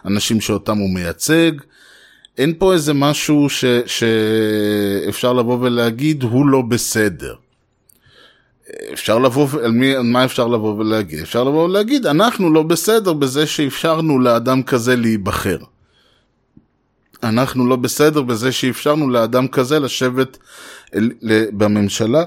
[0.03, 1.51] האנשים שאותם הוא מייצג.
[2.37, 7.35] אין פה איזה משהו ש, שאפשר לבוא ולהגיד הוא לא בסדר.
[8.93, 11.19] אפשר לבוא, על מי, על מה אפשר לבוא ולהגיד?
[11.19, 15.57] אפשר לבוא ולהגיד, אנחנו לא בסדר בזה שאפשרנו לאדם כזה להיבחר.
[17.23, 20.37] אנחנו לא בסדר בזה שאפשרנו לאדם כזה לשבת
[21.51, 22.23] בממשלה.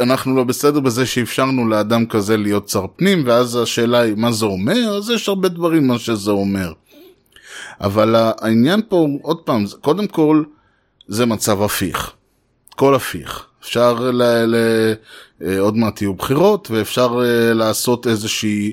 [0.00, 4.46] אנחנו לא בסדר בזה שאפשרנו לאדם כזה להיות שר פנים, ואז השאלה היא מה זה
[4.46, 6.72] אומר, אז יש הרבה דברים מה שזה אומר.
[7.80, 10.42] אבל העניין פה, עוד פעם, קודם כל,
[11.08, 12.15] זה מצב הפיך.
[12.76, 13.46] כל הפיך.
[13.62, 14.22] אפשר ל...
[14.46, 14.56] ל...
[15.42, 18.72] אה, עוד מעט יהיו בחירות, ואפשר אה, לעשות איזושהי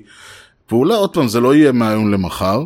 [0.68, 0.96] פעולה.
[0.96, 2.64] עוד פעם, זה לא יהיה מהיום למחר.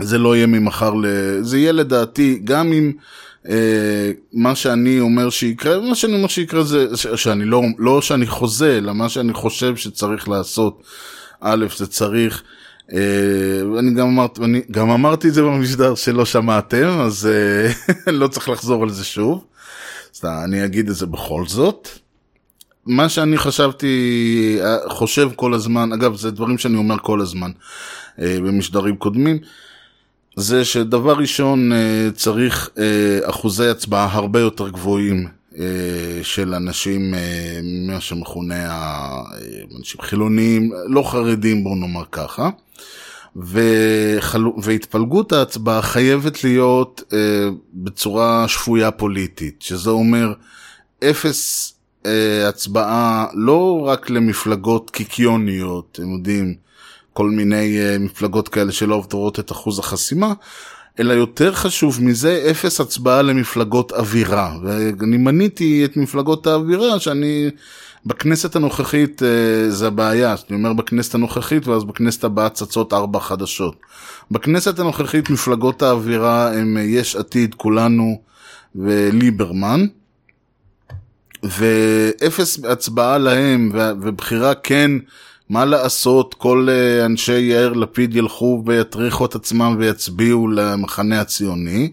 [0.00, 1.06] זה לא יהיה ממחר ל...
[1.40, 2.92] זה יהיה לדעתי, גם אם
[3.48, 7.06] אה, מה שאני אומר שיקרה, מה שאני אומר שיקרה זה ש...
[7.06, 10.82] שאני לא, לא שאני חוזה, אלא מה שאני חושב שצריך לעשות.
[11.40, 12.42] א', זה צריך...
[12.92, 17.28] אה, אני גם אמרתי, אני גם אמרתי את זה במשדר שלא שמעתם, אז
[18.06, 19.44] אה, לא צריך לחזור על זה שוב.
[20.24, 21.88] אז אני אגיד את זה בכל זאת.
[22.86, 27.50] מה שאני חשבתי, אה, חושב כל הזמן, אגב, זה דברים שאני אומר כל הזמן
[28.20, 29.38] אה, במשדרים קודמים,
[30.36, 32.70] זה שדבר ראשון אה, צריך
[33.22, 35.28] אחוזי הצבעה הרבה יותר גבוהים
[36.22, 37.14] של אנשים,
[37.86, 38.70] מה שמכונה
[39.78, 42.50] אנשים חילונים, לא חרדים בואו נאמר ככה.
[43.36, 50.32] וחלו, והתפלגות ההצבעה חייבת להיות אה, בצורה שפויה פוליטית, שזה אומר
[51.04, 51.74] אפס
[52.06, 56.54] אה, הצבעה לא רק למפלגות קיקיוניות, אתם יודעים,
[57.12, 60.32] כל מיני אה, מפלגות כאלה שלא עוברות את אחוז החסימה,
[60.98, 64.56] אלא יותר חשוב מזה, אפס הצבעה למפלגות אווירה.
[64.62, 67.50] ואני מניתי את מפלגות האווירה שאני,
[68.06, 73.76] בכנסת הנוכחית אה, זה הבעיה, אני אומר בכנסת הנוכחית ואז בכנסת הבאה צצות ארבע חדשות.
[74.30, 78.20] בכנסת הנוכחית מפלגות האווירה הם אה, יש עתיד, כולנו
[78.74, 79.86] וליברמן.
[81.44, 84.90] ואפס הצבעה להם ובחירה כן
[85.50, 91.92] מה לעשות כל אה, אנשי יאיר לפיד ילכו ויטריחו את עצמם ויצביעו למחנה הציוני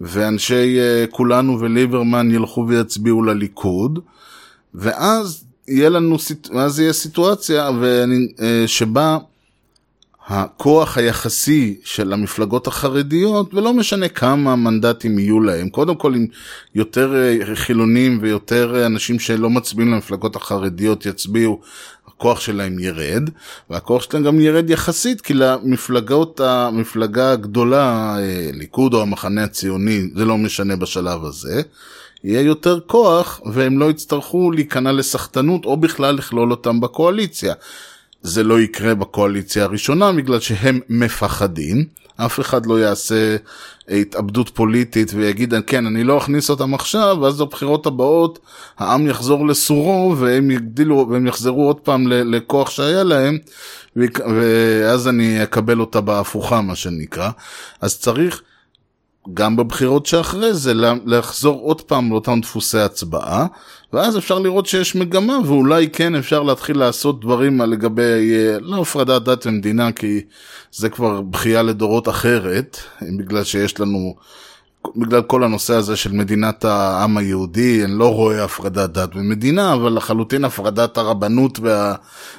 [0.00, 3.98] ואנשי אה, כולנו וליברמן ילכו ויצביעו לליכוד
[4.74, 6.16] ואז יהיה לנו,
[6.54, 9.18] ואז יהיה סיטואציה ואני, אה, שבה
[10.26, 16.26] הכוח היחסי של המפלגות החרדיות, ולא משנה כמה מנדטים יהיו להם, קודם כל אם
[16.74, 21.60] יותר אה, חילונים ויותר אה, אנשים שלא מצביעים למפלגות החרדיות יצביעו,
[22.06, 23.30] הכוח שלהם ירד,
[23.70, 28.16] והכוח שלהם גם ירד יחסית, כי למפלגות, המפלגה הגדולה,
[28.52, 31.62] ליכוד או המחנה הציוני, זה לא משנה בשלב הזה,
[32.26, 37.54] יהיה יותר כוח, והם לא יצטרכו להיכנע לסחטנות, או בכלל לכלול אותם בקואליציה.
[38.22, 41.84] זה לא יקרה בקואליציה הראשונה בגלל שהם מפחדים.
[42.16, 43.36] אף אחד לא יעשה
[43.88, 48.38] התאבדות פוליטית ויגיד כן אני לא אכניס אותם עכשיו ואז בבחירות הבאות
[48.78, 53.38] העם יחזור לסורו והם יגדילו והם יחזרו עוד פעם לכוח שהיה להם
[53.96, 57.30] ואז אני אקבל אותה בהפוכה מה שנקרא
[57.80, 58.42] אז צריך
[59.34, 60.72] גם בבחירות שאחרי זה
[61.06, 63.46] לחזור עוד פעם לאותם דפוסי הצבעה
[63.92, 69.22] ואז אפשר לראות שיש מגמה ואולי כן אפשר להתחיל לעשות דברים לגבי אה, לא הפרדת
[69.22, 70.20] דת ומדינה כי
[70.72, 72.78] זה כבר בכייה לדורות אחרת
[73.18, 74.14] בגלל שיש לנו
[74.96, 79.92] בגלל כל הנושא הזה של מדינת העם היהודי, אני לא רואה הפרדת דת ומדינה, אבל
[79.92, 81.94] לחלוטין הפרדת הרבנות וה,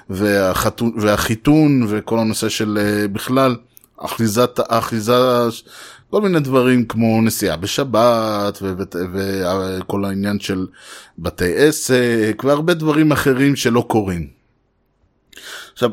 [0.10, 3.56] והחתון, והחיתון וכל הנושא של אה, בכלל
[3.98, 5.48] אחיזת, אחיזה,
[6.10, 8.62] כל מיני דברים כמו נסיעה בשבת
[9.14, 10.68] וכל העניין של
[11.20, 14.28] בתי עסק והרבה דברים אחרים שלא קורים.
[15.74, 15.90] עכשיו,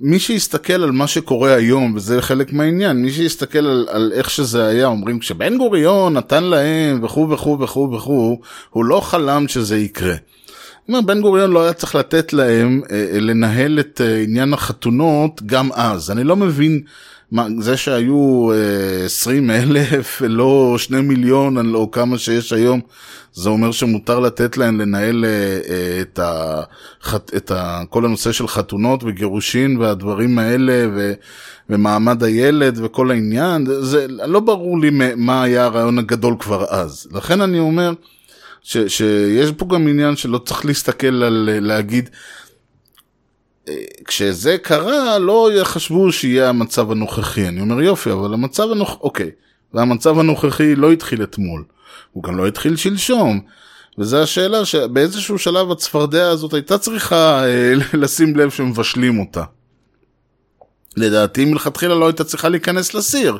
[0.00, 4.66] מי שיסתכל על מה שקורה היום, וזה חלק מהעניין, מי שיסתכל על, על איך שזה
[4.66, 8.40] היה, אומרים כשבן גוריון נתן להם וכו' וכו' וכו' וכו',
[8.70, 10.14] הוא לא חלם שזה יקרה.
[10.88, 15.42] אומר, בן גוריון לא היה צריך לתת להם אה, אה לנהל את אה, עניין החתונות
[15.46, 16.10] גם אז.
[16.10, 16.82] אני לא מבין
[17.32, 22.80] מה, זה שהיו אה, 20 אלף ולא 2 מיליון או כמה שיש היום,
[23.32, 26.62] זה אומר שמותר לתת להם לנהל אה, אה, את, ה,
[27.36, 31.12] את ה, כל הנושא של חתונות וגירושין והדברים האלה ו,
[31.70, 37.08] ומעמד הילד וכל העניין, זה לא ברור לי מה היה הרעיון הגדול כבר אז.
[37.12, 37.92] לכן אני אומר
[38.62, 42.10] ש, שיש פה גם עניין שלא צריך להסתכל על להגיד
[44.04, 47.48] כשזה קרה לא חשבו שיהיה המצב הנוכחי.
[47.48, 49.30] אני אומר יופי, אבל המצב הנוכחי, אוקיי,
[49.74, 51.64] והמצב הנוכחי לא התחיל אתמול,
[52.12, 53.40] הוא גם לא התחיל שלשום.
[53.98, 59.44] וזו השאלה שבאיזשהו שלב הצפרדע הזאת הייתה צריכה אה, לשים לב שמבשלים אותה.
[60.96, 63.38] לדעתי מלכתחילה לא הייתה צריכה להיכנס לסיר,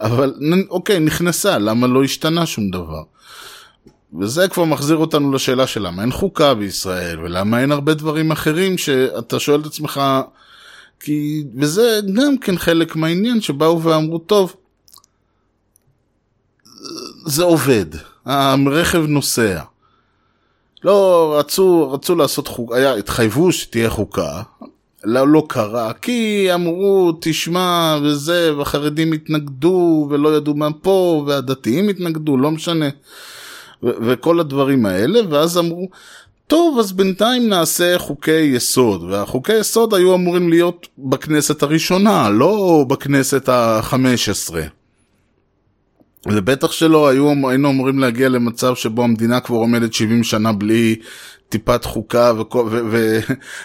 [0.00, 0.34] אבל
[0.70, 3.02] אוקיי, נכנסה, למה לא השתנה שום דבר?
[4.20, 8.78] וזה כבר מחזיר אותנו לשאלה של למה אין חוקה בישראל, ולמה אין הרבה דברים אחרים
[8.78, 10.00] שאתה שואל את עצמך,
[11.00, 14.54] כי, וזה גם כן חלק מהעניין שבאו ואמרו, טוב,
[17.26, 17.86] זה עובד,
[18.24, 19.62] הרכב נוסע.
[20.84, 24.42] לא, רצו, רצו לעשות חוקה, היה, התחייבו שתהיה חוקה,
[25.04, 32.36] לא, לא קרה, כי אמרו, תשמע, וזה, והחרדים התנגדו, ולא ידעו מה פה, והדתיים התנגדו,
[32.36, 32.88] לא משנה.
[33.82, 35.88] וכל הדברים האלה, ואז אמרו,
[36.46, 43.48] טוב, אז בינתיים נעשה חוקי יסוד, והחוקי יסוד היו אמורים להיות בכנסת הראשונה, לא בכנסת
[43.52, 44.62] החמש עשרה.
[46.26, 50.96] ובטח שלא, היו, היינו אמורים להגיע למצב שבו המדינה כבר עומדת 70 שנה בלי
[51.48, 53.18] טיפת חוקה וכל, ו,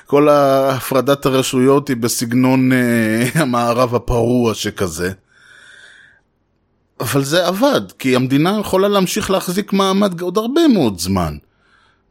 [0.05, 2.75] וכל הפרדת הרשויות היא בסגנון uh,
[3.39, 5.11] המערב הפרוע שכזה.
[6.99, 11.37] אבל זה עבד, כי המדינה יכולה להמשיך להחזיק מעמד עוד הרבה מאוד זמן.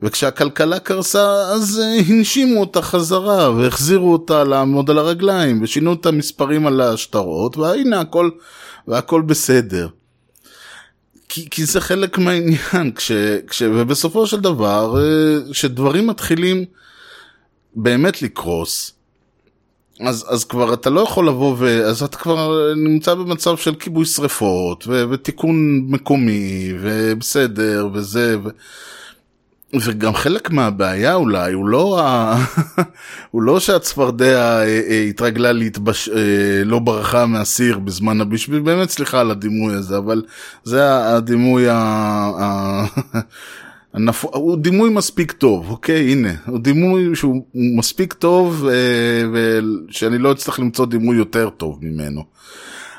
[0.02, 6.66] וכשהכלכלה קרסה, אז אה, הנשימו אותה חזרה, והחזירו אותה לעמוד על הרגליים, ושינו את המספרים
[6.66, 8.30] על השטרות, והנה הכל,
[8.88, 9.88] והכל בסדר.
[11.28, 13.12] כי, כי זה חלק מהעניין, כש,
[13.46, 16.64] כש, ובסופו של דבר, אה, כשדברים מתחילים
[17.74, 18.92] באמת לקרוס,
[20.06, 21.84] אז, אז כבר אתה לא יכול לבוא ו...
[21.84, 25.04] אז אתה כבר נמצא במצב של כיבוי שרפות ו...
[25.10, 28.48] ותיקון מקומי ובסדר וזה ו...
[29.74, 32.36] וגם חלק מהבעיה אולי הוא לא, ה...
[33.30, 36.08] הוא לא שהצפרדע אה, אה, התרגלה להתבש...
[36.08, 40.22] אה, לא ברחה מהסיר בזמן הבישביל, באמת סליחה על הדימוי הזה, אבל
[40.64, 42.84] זה הדימוי ה...
[44.22, 46.12] הוא דימוי מספיק טוב, אוקיי?
[46.12, 52.24] הנה, הוא דימוי שהוא מספיק טוב אה, ושאני לא אצטרך למצוא דימוי יותר טוב ממנו.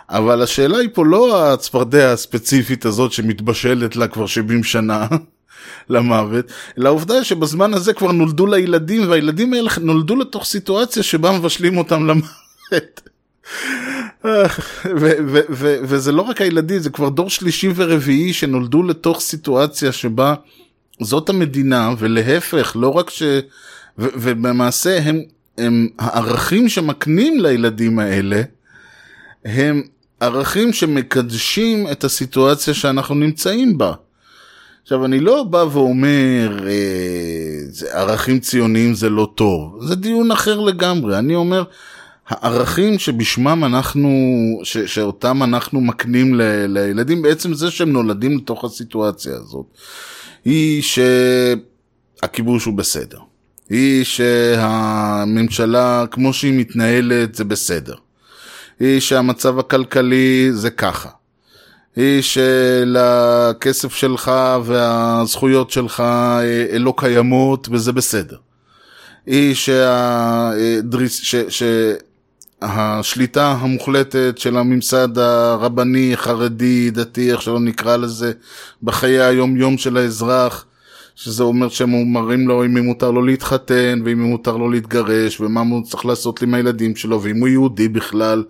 [0.09, 5.07] אבל השאלה היא פה לא הצפרדע הספציפית הזאת שמתבשלת לה כבר 70 שנה
[5.89, 6.45] למוות,
[6.77, 11.77] אלא העובדה שבזמן הזה כבר נולדו לה ילדים, והילדים האלה נולדו לתוך סיטואציה שבה מבשלים
[11.77, 13.01] אותם למוות.
[15.83, 20.35] וזה לא רק הילדים, זה כבר דור שלישי ורביעי שנולדו לתוך סיטואציה שבה
[21.01, 23.23] זאת המדינה, ולהפך, לא רק ש...
[23.99, 25.21] ו- ובמעשה הם,
[25.57, 28.41] הם הערכים שמקנים לילדים האלה,
[29.45, 29.81] הם
[30.19, 33.93] ערכים שמקדשים את הסיטואציה שאנחנו נמצאים בה.
[34.83, 41.17] עכשיו, אני לא בא ואומר, אה, ערכים ציוניים זה לא טוב, זה דיון אחר לגמרי.
[41.17, 41.63] אני אומר,
[42.27, 44.09] הערכים שבשמם אנחנו,
[44.63, 49.65] ש, שאותם אנחנו מקנים ל, לילדים, בעצם זה שהם נולדים לתוך הסיטואציה הזאת.
[50.45, 50.81] היא
[52.21, 53.19] שהכיבוש הוא בסדר.
[53.69, 57.95] היא שהממשלה, כמו שהיא מתנהלת, זה בסדר.
[58.79, 61.09] היא שהמצב הכלכלי זה ככה.
[61.95, 64.31] היא שלכסף שלך
[64.63, 68.37] והזכויות שלך אה, לא קיימות וזה בסדר.
[69.25, 71.63] היא שהדריס, ש,
[72.68, 78.32] שהשליטה המוחלטת של הממסד הרבני, חרדי, דתי, איך שלא נקרא לזה,
[78.84, 80.66] בחיי היום יום של האזרח,
[81.16, 85.84] שזה אומר שהם אומרים לו אם מותר לו להתחתן, ואם מותר לו להתגרש, ומה הוא
[85.84, 88.43] צריך לעשות עם הילדים שלו, ואם הוא יהודי בכלל,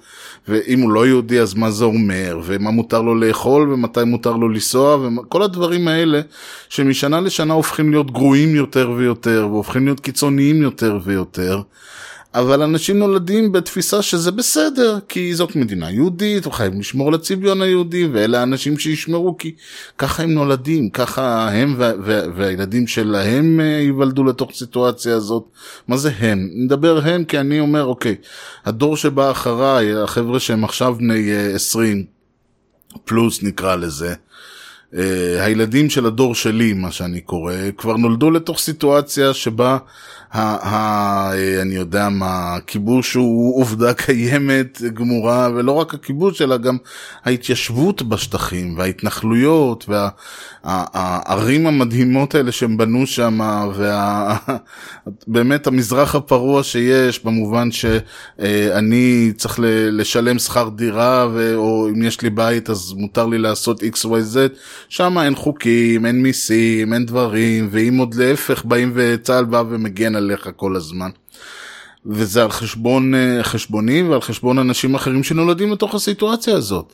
[0.48, 4.50] ואם הוא לא יהודי אז מה זה אומר, ומה מותר לו לאכול, ומתי מותר לו
[4.50, 6.22] לנסוע, וכל הדברים האלה,
[6.70, 11.62] שמשנה לשנה הופכים להיות גרועים יותר ויותר, והופכים להיות קיצוניים יותר ויותר.
[12.36, 18.06] אבל אנשים נולדים בתפיסה שזה בסדר, כי זאת מדינה יהודית, וחייבים לשמור על הצביון היהודי,
[18.06, 19.56] ואלה האנשים שישמרו, כי
[19.98, 25.44] ככה הם נולדים, ככה הם וה, וה, והילדים שלהם אה, ייוולדו לתוך סיטואציה הזאת.
[25.88, 26.50] מה זה הם?
[26.54, 28.16] נדבר הם כי אני אומר, אוקיי,
[28.66, 34.14] הדור שבא אחריי, החבר'ה שהם עכשיו בני 20, אה, פלוס נקרא לזה,
[34.94, 34.96] Uh,
[35.42, 39.78] הילדים של הדור שלי, מה שאני קורא, כבר נולדו לתוך סיטואציה שבה
[40.34, 41.32] ה, ה,
[41.62, 46.78] אני יודע מה, הכיבוש הוא עובדה קיימת גמורה, ולא רק הכיבוש, אלא גם
[47.26, 49.86] ההתיישבות בשטחים, וההתנחלויות,
[50.64, 53.40] והערים המדהימות האלה שהם בנו שם,
[55.28, 59.60] ובאמת המזרח הפרוע שיש, במובן שאני צריך
[59.92, 64.38] לשלם שכר דירה, או אם יש לי בית אז מותר לי לעשות XYZ,
[64.90, 70.23] שם אין חוקים, אין מיסים, אין דברים, ואם עוד להפך באים וצה"ל בא ומגן על
[70.24, 71.10] עליך כל הזמן.
[72.06, 76.94] וזה על חשבון אה, חשבוני ועל חשבון אנשים אחרים שנולדים לתוך הסיטואציה הזאת.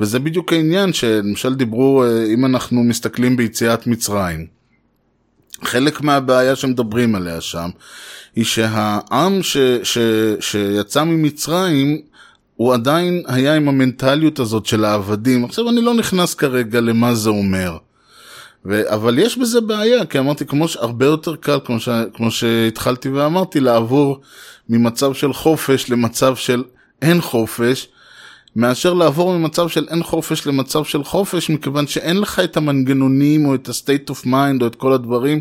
[0.00, 4.46] וזה בדיוק העניין שלמשל דיברו, אה, אם אנחנו מסתכלים ביציאת מצרים,
[5.62, 7.68] חלק מהבעיה שמדברים עליה שם,
[8.36, 9.98] היא שהעם ש, ש,
[10.40, 12.00] שיצא ממצרים,
[12.56, 15.44] הוא עדיין היה עם המנטליות הזאת של העבדים.
[15.44, 17.76] עכשיו אני לא נכנס כרגע למה זה אומר.
[18.64, 18.94] ו...
[18.94, 21.88] אבל יש בזה בעיה, כי אמרתי, כמו שהרבה יותר קל, כמו, ש...
[22.14, 24.20] כמו שהתחלתי ואמרתי, לעבור
[24.68, 26.64] ממצב של חופש למצב של
[27.02, 27.88] אין חופש,
[28.56, 33.54] מאשר לעבור ממצב של אין חופש למצב של חופש, מכיוון שאין לך את המנגנונים או
[33.54, 35.40] את ה-state of mind או את כל הדברים.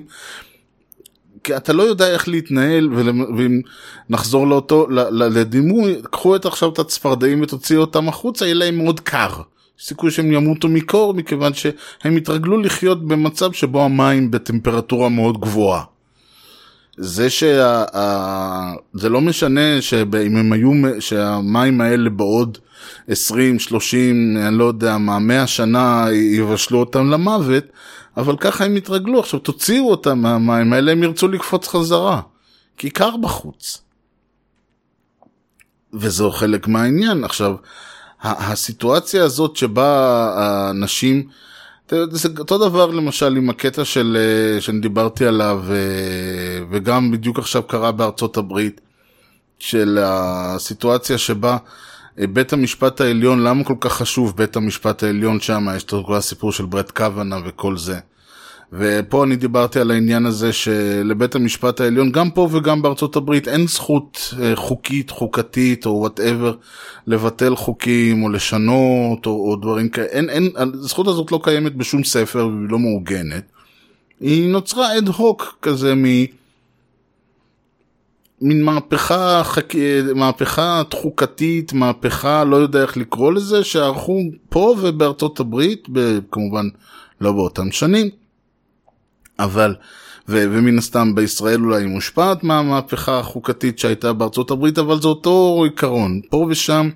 [1.44, 2.90] כי אתה לא יודע איך להתנהל,
[3.38, 3.62] ואם
[4.10, 9.42] נחזור לאותו, לדימוי, קחו את עכשיו את הצפרדעים ותוציאו אותם החוצה, יהיה להם מאוד קר.
[9.80, 15.84] סיכוי שהם ימותו מקור מכיוון שהם התרגלו לחיות במצב שבו המים בטמפרטורה מאוד גבוהה.
[16.98, 17.84] זה שה...
[18.94, 22.58] זה לא משנה שאם הם היו, שהמים האלה בעוד
[23.08, 27.64] 20, 30, אני לא יודע מה, 100 שנה יבשלו אותם למוות,
[28.18, 29.20] אבל ככה הם התרגלו.
[29.20, 32.22] עכשיו תוציאו אותם מהמים האלה, הם ירצו לקפוץ חזרה.
[32.78, 33.82] כי קר בחוץ.
[35.94, 37.24] וזהו חלק מהעניין.
[37.24, 37.56] עכשיו,
[38.24, 39.88] הסיטואציה הזאת שבה
[40.36, 41.24] האנשים,
[41.90, 47.64] זה אותו דבר למשל עם הקטע של, אה, שאני דיברתי עליו, אה, וגם בדיוק עכשיו
[47.64, 48.82] קרה בארצות הברית,
[49.60, 51.58] של הסיטואציה שבה
[52.20, 56.16] אה, בית המשפט העליון, למה כל כך חשוב בית המשפט העליון שם, יש את כל
[56.16, 58.00] הסיפור של ברט קוונה וכל זה.
[58.74, 63.68] ופה אני דיברתי על העניין הזה שלבית המשפט העליון, גם פה וגם בארצות הברית, אין
[63.68, 66.54] זכות אה, חוקית, חוקתית או whatever
[67.08, 70.08] לבטל חוקים או לשנות או, או דברים כאלה.
[70.08, 73.44] אין, אין, הזכות הזאת לא קיימת בשום ספר והיא לא מעוגנת.
[74.20, 76.06] היא נוצרה אד הוק כזה מ...
[78.42, 79.74] מין מהפכה, חק...
[80.16, 85.88] מהפכה תחוקתית, מהפכה, לא יודע איך לקרוא לזה, שערכו פה ובארצות הברית,
[86.32, 86.68] כמובן
[87.22, 88.19] לא באותם שנים.
[89.40, 89.76] אבל,
[90.30, 95.62] ו, ומן הסתם בישראל אולי היא מושפעת מהמהפכה החוקתית שהייתה בארצות הברית, אבל זה אותו
[95.64, 96.90] עיקרון, פה ושם,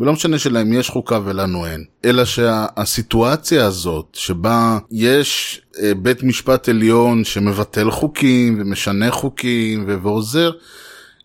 [0.00, 1.84] ולא משנה שלהם יש חוקה ולנו אין.
[2.04, 10.50] אלא שהסיטואציה הזאת, שבה יש אה, בית משפט עליון שמבטל חוקים ומשנה חוקים ועוזר,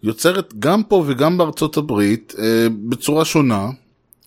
[0.04, 3.70] יוצרת גם פה וגם בארצות הברית אה, בצורה שונה.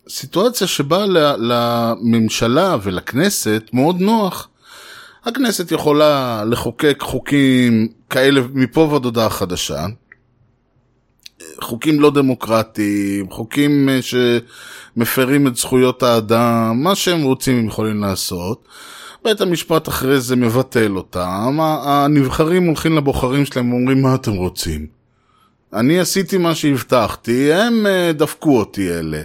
[0.09, 1.05] סיטואציה שבה
[1.37, 4.49] לממשלה ולכנסת מאוד נוח
[5.27, 9.85] הכנסת יכולה לחוקק חוקים כאלה מפה ועד הודעה חדשה,
[11.61, 18.67] חוקים לא דמוקרטיים, חוקים אה, שמפרים את זכויות האדם, מה שהם רוצים הם יכולים לעשות.
[19.23, 24.87] בית המשפט אחרי זה מבטל אותם, הנבחרים הולכים לבוחרים שלהם ואומרים מה אתם רוצים?
[25.73, 29.21] אני עשיתי מה שהבטחתי, הם אה, דפקו אותי אלה.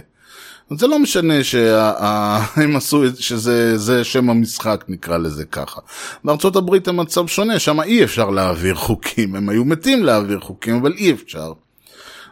[0.69, 5.81] זה לא משנה שהם עשו, שזה שם המשחק נקרא לזה ככה.
[6.23, 10.93] בארצות הברית המצב שונה, שם אי אפשר להעביר חוקים, הם היו מתים להעביר חוקים, אבל
[10.97, 11.53] אי אפשר.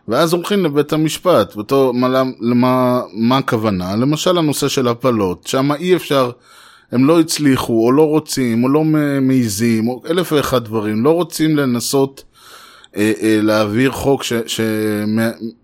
[0.07, 3.95] ואז הולכים לבית המשפט, ואותו, מה, למה, מה הכוונה?
[3.95, 6.31] למשל הנושא של הפלות, שם אי אפשר,
[6.91, 8.83] הם לא הצליחו, או לא רוצים, או לא
[9.21, 12.23] מעיזים, או אלף ואחד דברים, לא רוצים לנסות
[12.97, 14.33] אה, אה, להעביר חוק ש,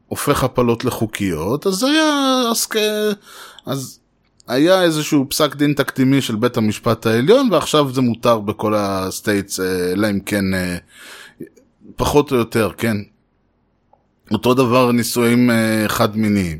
[0.07, 2.67] שהופך הפלות לחוקיות, אז היה, אז,
[3.65, 3.99] אז
[4.47, 9.59] היה איזשהו פסק דין תקדימי של בית המשפט העליון, ועכשיו זה מותר בכל ה states,
[9.59, 10.77] אה, אלא אם כן, אה,
[11.95, 12.97] פחות או יותר, כן.
[14.31, 16.59] אותו דבר נישואים אה, חד מיניים.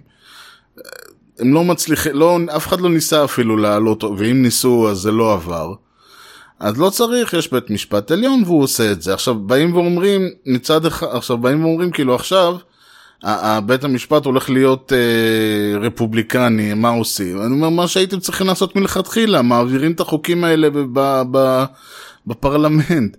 [1.40, 5.34] הם לא מצליחים, לא, אף אחד לא ניסה אפילו לעלות, ואם ניסו אז זה לא
[5.34, 5.74] עבר.
[6.60, 9.14] אז לא צריך, יש בית משפט עליון והוא עושה את זה.
[9.14, 12.56] עכשיו באים ואומרים, מצד אחד, עכשיו באים ואומרים כאילו עכשיו,
[13.66, 17.42] בית המשפט הולך להיות אה, רפובליקני, מה עושים?
[17.42, 21.02] אני אומר, מה שהייתם צריכים לעשות מלכתחילה, מעבירים את החוקים האלה ב,
[21.32, 21.64] ב,
[22.28, 23.18] בפרלמנט.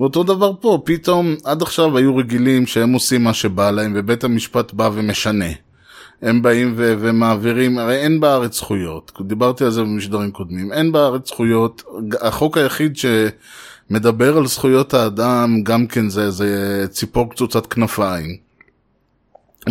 [0.00, 4.72] ואותו דבר פה, פתאום עד עכשיו היו רגילים שהם עושים מה שבא להם, ובית המשפט
[4.72, 5.50] בא ומשנה.
[6.22, 11.28] הם באים ו- ומעבירים, הרי אין בארץ זכויות, דיברתי על זה במשדרים קודמים, אין בארץ
[11.28, 11.82] זכויות,
[12.20, 18.45] החוק היחיד שמדבר על זכויות האדם גם כן זה, זה ציפור קצוצת כנפיים.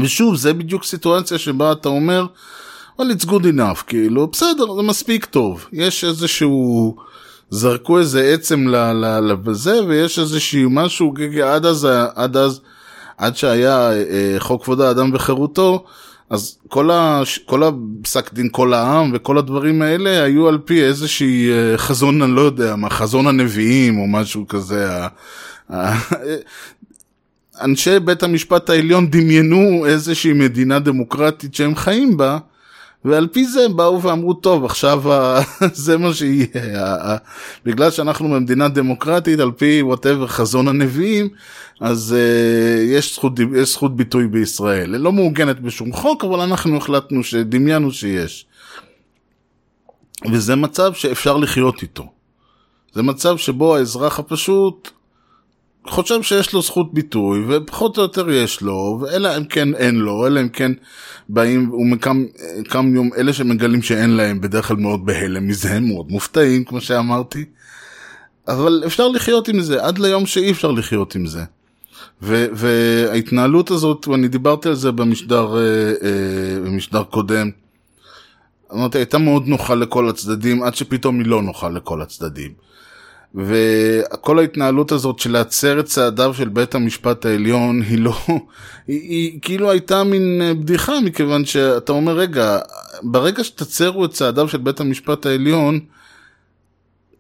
[0.02, 2.26] ושוב, זה בדיוק סיטואציה שבה אתה אומר,
[3.00, 5.66] well, it's good enough, כאילו, בסדר, זה מספיק טוב.
[5.74, 6.96] יש איזשהו,
[7.50, 8.68] זרקו איזה עצם
[9.46, 12.62] לזה, ויש איזשהו משהו, עד אז, עד אז,
[13.18, 15.86] עד שהיה אה, חוק כבוד האדם וחירותו,
[16.30, 17.38] אז כל, הש...
[17.38, 22.32] כל הפסק דין כל העם וכל הדברים האלה היו על פי איזושהי אה, חזון, אני
[22.32, 25.08] לא יודע מה, חזון הנביאים או משהו כזה.
[27.62, 32.38] אנשי בית המשפט העליון דמיינו איזושהי מדינה דמוקרטית שהם חיים בה,
[33.06, 35.04] ועל פי זה הם באו ואמרו, טוב, עכשיו
[35.86, 37.18] זה מה שיהיה.
[37.66, 41.30] בגלל שאנחנו במדינה דמוקרטית, על פי whatever חזון הנביאים,
[41.82, 44.94] אז uh, יש, זכות, יש זכות ביטוי בישראל.
[44.94, 48.46] היא לא מעוגנת בשום חוק, אבל אנחנו החלטנו, דמיינו שיש.
[50.32, 52.08] וזה מצב שאפשר לחיות איתו.
[52.94, 54.90] זה מצב שבו האזרח הפשוט
[55.88, 60.28] חושב שיש לו זכות ביטוי, ופחות או יותר יש לו, אלא אם כן אין לו,
[60.28, 60.72] אלא אם כן
[61.30, 62.26] באים, הוא מקם,
[62.68, 66.82] קם יום, אלה שמגלים שאין להם בדרך כלל מאוד בהלם מזה, הם מאוד מופתעים, כמו
[66.82, 67.46] שאמרתי.
[68.48, 71.44] אבל אפשר לחיות עם זה, עד ליום שאי אפשר לחיות עם זה.
[72.22, 75.62] ו- וההתנהלות הזאת, ואני דיברתי על זה במשדר, אה,
[76.04, 77.50] אה, במשדר קודם,
[78.74, 82.52] אמרתי, הייתה מאוד נוחה לכל הצדדים, עד שפתאום היא לא נוחה לכל הצדדים.
[83.36, 88.14] וכל ההתנהלות הזאת של להצר את צעדיו של בית המשפט העליון היא לא,
[88.88, 92.60] היא, היא כאילו הייתה מין בדיחה מכיוון שאתה אומר רגע,
[93.04, 95.80] ברגע שתצרו את צעדיו של בית המשפט העליון,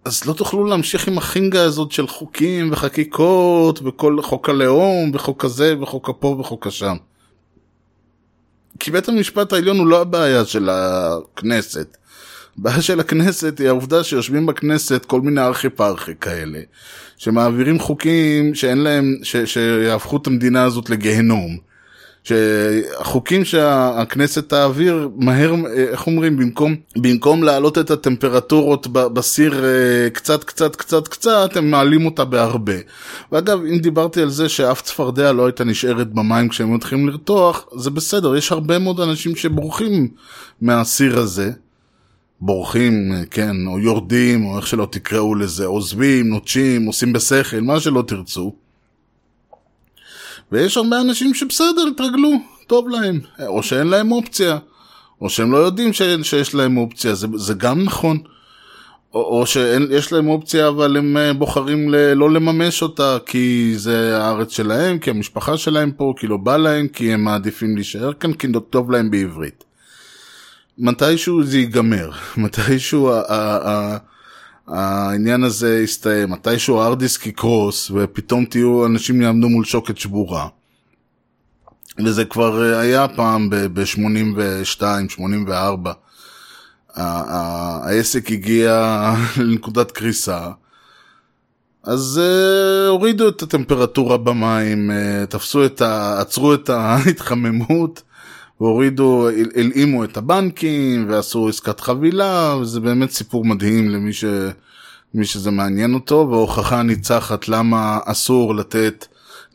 [0.05, 5.75] אז לא תוכלו להמשיך עם החינגה הזאת של חוקים וחקיקות וכל חוק הלאום וחוק הזה
[5.81, 6.95] וחוק הפה וחוק השם.
[8.79, 11.97] כי בית המשפט העליון הוא לא הבעיה של הכנסת.
[12.59, 16.59] הבעיה של הכנסת היא העובדה שיושבים בכנסת כל מיני ארכי פרחי כאלה,
[17.17, 21.57] שמעבירים חוקים שאין להם, ש, שיהפכו את המדינה הזאת לגיהנום.
[22.25, 30.75] שהחוקים שהכנסת תעביר מהר, איך אומרים, במקום, במקום להעלות את הטמפרטורות בסיר אה, קצת קצת
[30.75, 32.73] קצת קצת, הם מעלים אותה בהרבה.
[33.31, 37.89] ואגב, אם דיברתי על זה שאף צפרדע לא הייתה נשארת במים כשהם מתחילים לרתוח, זה
[37.89, 40.07] בסדר, יש הרבה מאוד אנשים שבורחים
[40.61, 41.51] מהסיר הזה.
[42.41, 48.03] בורחים, כן, או יורדים, או איך שלא תקראו לזה, עוזבים, נוטשים, עושים בשכל, מה שלא
[48.07, 48.55] תרצו.
[50.51, 52.29] ויש הרבה אנשים שבסדר, התרגלו,
[52.67, 54.57] טוב להם, או שאין להם אופציה,
[55.21, 56.01] או שהם לא יודעים ש...
[56.23, 58.17] שיש להם אופציה, זה, זה גם נכון.
[59.13, 62.13] או, או שיש להם אופציה אבל הם אה, בוחרים ל...
[62.13, 66.87] לא לממש אותה כי זה הארץ שלהם, כי המשפחה שלהם פה, כי לא בא להם,
[66.87, 69.64] כי הם מעדיפים להישאר כאן, כי טוב להם בעברית.
[70.77, 73.11] מתישהו זה ייגמר, מתישהו
[74.67, 80.47] העניין הזה יסתיים, מתישהו הארדיסק יקרוס ופתאום תהיו, אנשים יעמדו מול שוקת שבורה.
[82.05, 85.93] וזה כבר היה פעם ב-82, 84.
[86.95, 89.01] העסק הגיע
[89.37, 90.49] לנקודת קריסה.
[91.83, 96.21] אז uh, הורידו את הטמפרטורה במים, uh, תפסו את ה...
[96.21, 98.01] עצרו את ההתחממות,
[98.61, 104.25] והורידו, הלאימו את הבנקים ועשו עסקת חבילה, וזה באמת סיפור מדהים למי ש...
[105.15, 109.05] מי שזה מעניין אותו, וההוכחה הניצחת למה אסור לתת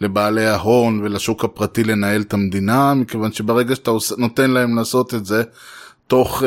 [0.01, 5.43] לבעלי ההון ולשוק הפרטי לנהל את המדינה, מכיוון שברגע שאתה נותן להם לעשות את זה,
[6.07, 6.47] תוך uh,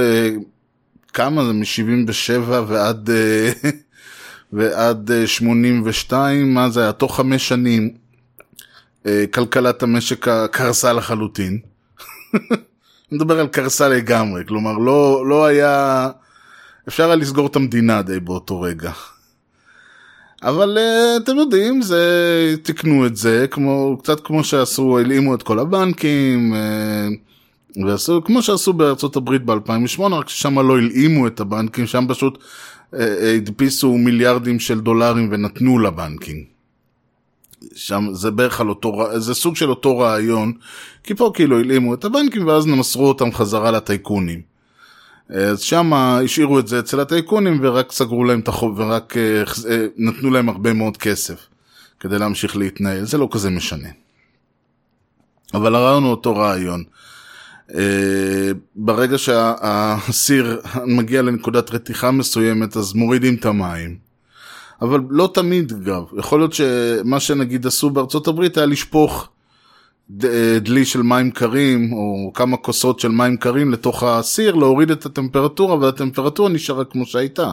[1.14, 3.68] כמה זה, מ-77 ועד, uh,
[4.54, 6.92] ועד uh, 82, מה זה היה?
[6.92, 7.90] תוך חמש שנים,
[9.04, 11.73] uh, כלכלת המשק קרסה לחלוטין.
[13.14, 16.10] אני מדבר על קרסה לגמרי, כלומר לא, לא היה,
[16.88, 18.92] אפשר היה לסגור את המדינה די באותו רגע.
[20.44, 25.60] אבל uh, אתם יודעים, זה, תיקנו את זה, כמו, קצת כמו שעשו, הלאימו את כל
[25.60, 32.06] הבנקים, uh, ועשו, כמו שעשו בארצות הברית ב-2008, רק ששם לא הלאימו את הבנקים, שם
[32.10, 32.44] פשוט
[32.94, 36.53] אה, הדפיסו מיליארדים של דולרים ונתנו לבנקים.
[37.76, 40.54] שם זה בערך על אותו, זה סוג של אותו רעיון,
[41.04, 44.42] כי פה כאילו הלאימו את הבנקים ואז מסרו אותם חזרה לטייקונים.
[45.30, 49.86] אז שם השאירו את זה אצל הטייקונים ורק סגרו להם את החוב ורק אה, אה,
[49.98, 51.48] נתנו להם הרבה מאוד כסף
[52.00, 53.90] כדי להמשיך להתנהל, זה לא כזה משנה.
[55.54, 56.84] אבל הרעיון הוא אותו רעיון.
[57.76, 63.98] אה, ברגע שהאסיר מגיע לנקודת רתיחה מסוימת אז מורידים את המים.
[64.82, 69.30] אבל לא תמיד אגב, יכול להיות שמה שנגיד עשו בארצות הברית היה לשפוך
[70.24, 75.06] אה, דלי של מים קרים או כמה כוסות של מים קרים לתוך האסיר, להוריד את
[75.06, 77.52] הטמפרטורה והטמפרטורה נשארה כמו שהייתה.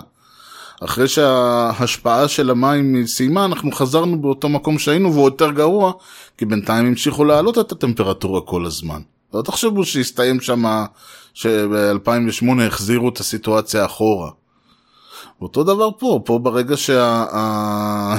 [0.84, 5.92] אחרי שההשפעה של המים סיימה, אנחנו חזרנו באותו מקום שהיינו והוא יותר גרוע,
[6.38, 9.00] כי בינתיים המשיכו להעלות את הטמפרטורה כל הזמן.
[9.34, 10.64] לא תחשבו שהסתיים שם,
[11.34, 14.30] שב-2008 החזירו את הסיטואציה אחורה.
[15.42, 17.24] אותו דבר פה, פה ברגע שה...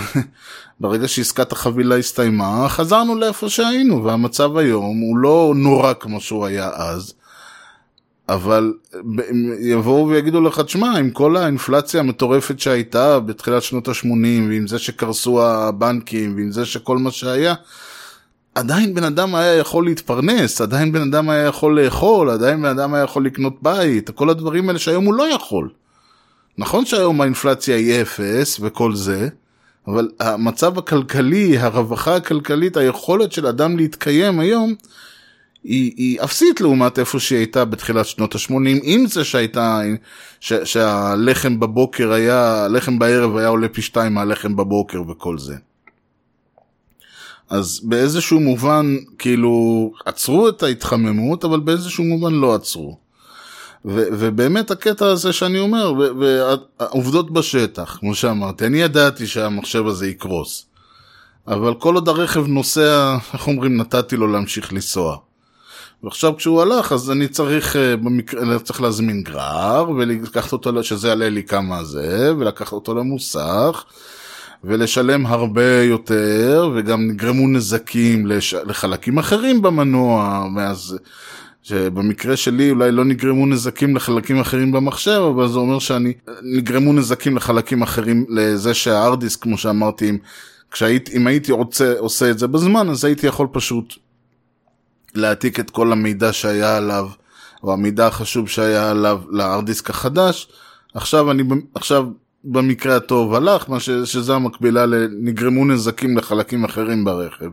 [0.80, 6.70] ברגע שעסקת החבילה הסתיימה, חזרנו לאיפה שהיינו, והמצב היום הוא לא נורא כמו שהוא היה
[6.76, 7.14] אז,
[8.30, 8.74] אבל
[9.60, 15.46] יבואו ויגידו לך, תשמע, עם כל האינפלציה המטורפת שהייתה בתחילת שנות ה-80, ועם זה שקרסו
[15.46, 17.54] הבנקים, ועם זה שכל מה שהיה,
[18.56, 22.94] עדיין בן אדם היה יכול להתפרנס, עדיין בן אדם היה יכול לאכול, עדיין בן אדם
[22.94, 25.70] היה יכול לקנות בית, כל הדברים האלה שהיום הוא לא יכול.
[26.62, 29.30] נכון שהיום האינפלציה היא אפס וכל זה,
[29.88, 34.74] אבל המצב הכלכלי, הרווחה הכלכלית, היכולת של אדם להתקיים היום,
[35.64, 38.54] היא, היא אפסית לעומת איפה שהיא הייתה בתחילת שנות ה-80,
[38.84, 39.82] עם זה שהייתה,
[40.40, 45.56] ש, שהלחם בבוקר היה, הלחם בערב היה עולה פי שתיים מהלחם בבוקר וכל זה.
[47.50, 53.01] אז באיזשהו מובן, כאילו, עצרו את ההתחממות, אבל באיזשהו מובן לא עצרו.
[53.86, 60.66] ו- ובאמת הקטע הזה שאני אומר, והעובדות בשטח, כמו שאמרתי, אני ידעתי שהמחשב הזה יקרוס.
[61.48, 65.18] אבל כל עוד הרכב נוסע, איך אומרים, נתתי לו להמשיך לנסוע.
[66.04, 71.30] ועכשיו כשהוא הלך, אז אני צריך, אה, במקרה, צריך להזמין גרר, ולקחת אותו, שזה יעלה
[71.30, 73.84] לי כמה זה, ולקחת אותו למוסך,
[74.64, 78.54] ולשלם הרבה יותר, וגם נגרמו נזקים לש...
[78.54, 80.98] לחלקים אחרים במנוע, ואז...
[81.64, 87.36] שבמקרה שלי אולי לא נגרמו נזקים לחלקים אחרים במחשב, אבל זה אומר שאני, נגרמו נזקים
[87.36, 90.18] לחלקים אחרים, לזה שההארד דיסק, כמו שאמרתי, אם,
[90.72, 93.94] כשהיית, אם הייתי רוצה, עושה את זה בזמן, אז הייתי יכול פשוט
[95.16, 97.10] להעתיק את כל המידע שהיה עליו,
[97.64, 100.48] או המידע החשוב שהיה עליו להארד דיסק החדש.
[100.94, 101.44] עכשיו אני,
[101.76, 102.06] עכשיו
[102.44, 107.50] במקרה הטוב הלך, מה ש, שזה המקבילה לנגרמו נזקים לחלקים אחרים ברכב,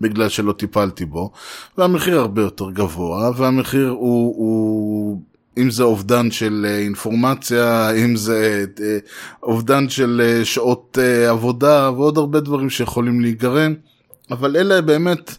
[0.00, 1.32] בגלל שלא טיפלתי בו,
[1.78, 5.20] והמחיר הרבה יותר גבוה, והמחיר הוא, הוא
[5.58, 8.98] אם זה אובדן של אה, אינפורמציה, אם זה אה,
[9.42, 13.74] אובדן של אה, שעות עבודה, ועוד הרבה דברים שיכולים להיגרם,
[14.30, 15.36] אבל אלה באמת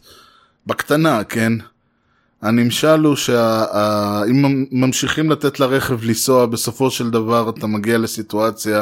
[0.68, 1.54] בקטנה, כן?
[2.42, 8.82] הנמשל הוא שאם ממשיכים לתת לרכב לנסוע, בסופו של דבר אתה מגיע לסיטואציה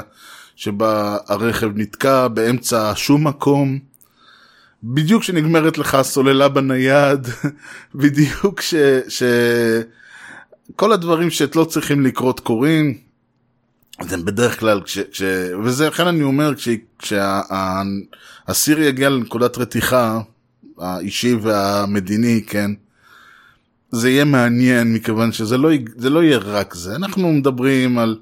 [0.56, 3.80] שבה הרכב נתקע באמצע שום מקום,
[4.84, 7.28] בדיוק כשנגמרת לך הסוללה בנייד,
[7.96, 8.76] בדיוק ש...
[9.08, 9.24] ש...
[10.76, 12.98] כל הדברים שלא צריכים לקרות קורים,
[14.00, 15.00] אז הם בדרך כלל, כש...
[15.00, 15.22] כש...
[15.64, 16.70] וזה לכן אני אומר, כש...
[17.00, 20.20] כשהאסיר יגיע לנקודת רתיחה,
[20.80, 22.72] האישי והמדיני, כן,
[23.92, 26.96] זה יהיה מעניין מכיוון שזה לא, זה לא יהיה רק זה.
[26.96, 28.18] אנחנו מדברים על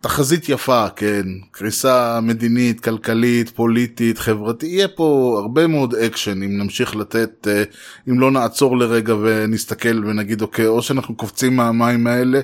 [0.00, 6.96] תחזית יפה, כן, קריסה מדינית, כלכלית, פוליטית, חברתית, יהיה פה הרבה מאוד אקשן אם נמשיך
[6.96, 7.62] לתת, אה,
[8.08, 12.40] אם לא נעצור לרגע ונסתכל ונגיד אוקיי, או שאנחנו קופצים מהמים האלה,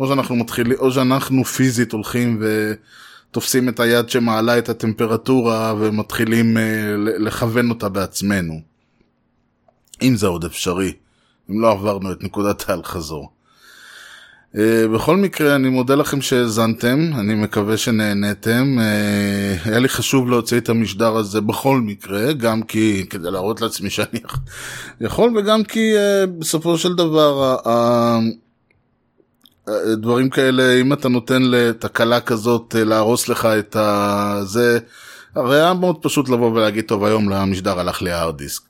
[0.00, 2.72] או שאנחנו מתחילים, או שאנחנו פיזית הולכים ו...
[3.30, 6.60] תופסים את היד שמעלה את הטמפרטורה ומתחילים uh,
[6.96, 8.60] לכוון אותה בעצמנו.
[10.02, 10.92] אם זה עוד אפשרי.
[11.50, 13.30] אם לא עברנו את נקודת האל חזור.
[14.54, 14.58] Uh,
[14.94, 18.78] בכל מקרה, אני מודה לכם שהאזנתם, אני מקווה שנהנתם.
[18.78, 23.90] Uh, היה לי חשוב להוציא את המשדר הזה בכל מקרה, גם כי, כדי להראות לעצמי
[23.90, 24.20] שאני
[25.00, 27.56] יכול, וגם כי uh, בסופו של דבר,
[29.92, 34.40] דברים כאלה, אם אתה נותן לתקלה כזאת uh, להרוס לך את ה...
[34.44, 34.78] זה,
[35.34, 38.67] הרי היה מאוד פשוט לבוא ולהגיד, טוב, היום למשדר הלך לי הארד דיסק.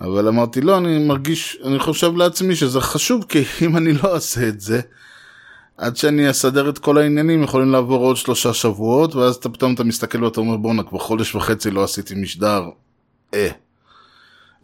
[0.00, 4.48] אבל אמרתי, לא, אני מרגיש, אני חושב לעצמי שזה חשוב, כי אם אני לא אעשה
[4.48, 4.80] את זה,
[5.78, 9.84] עד שאני אסדר את כל העניינים, יכולים לעבור עוד שלושה שבועות, ואז אתה פתאום אתה
[9.84, 12.62] מסתכל ואתה אומר, בואנה, כבר חודש וחצי לא עשיתי משדר.
[13.34, 13.48] אה.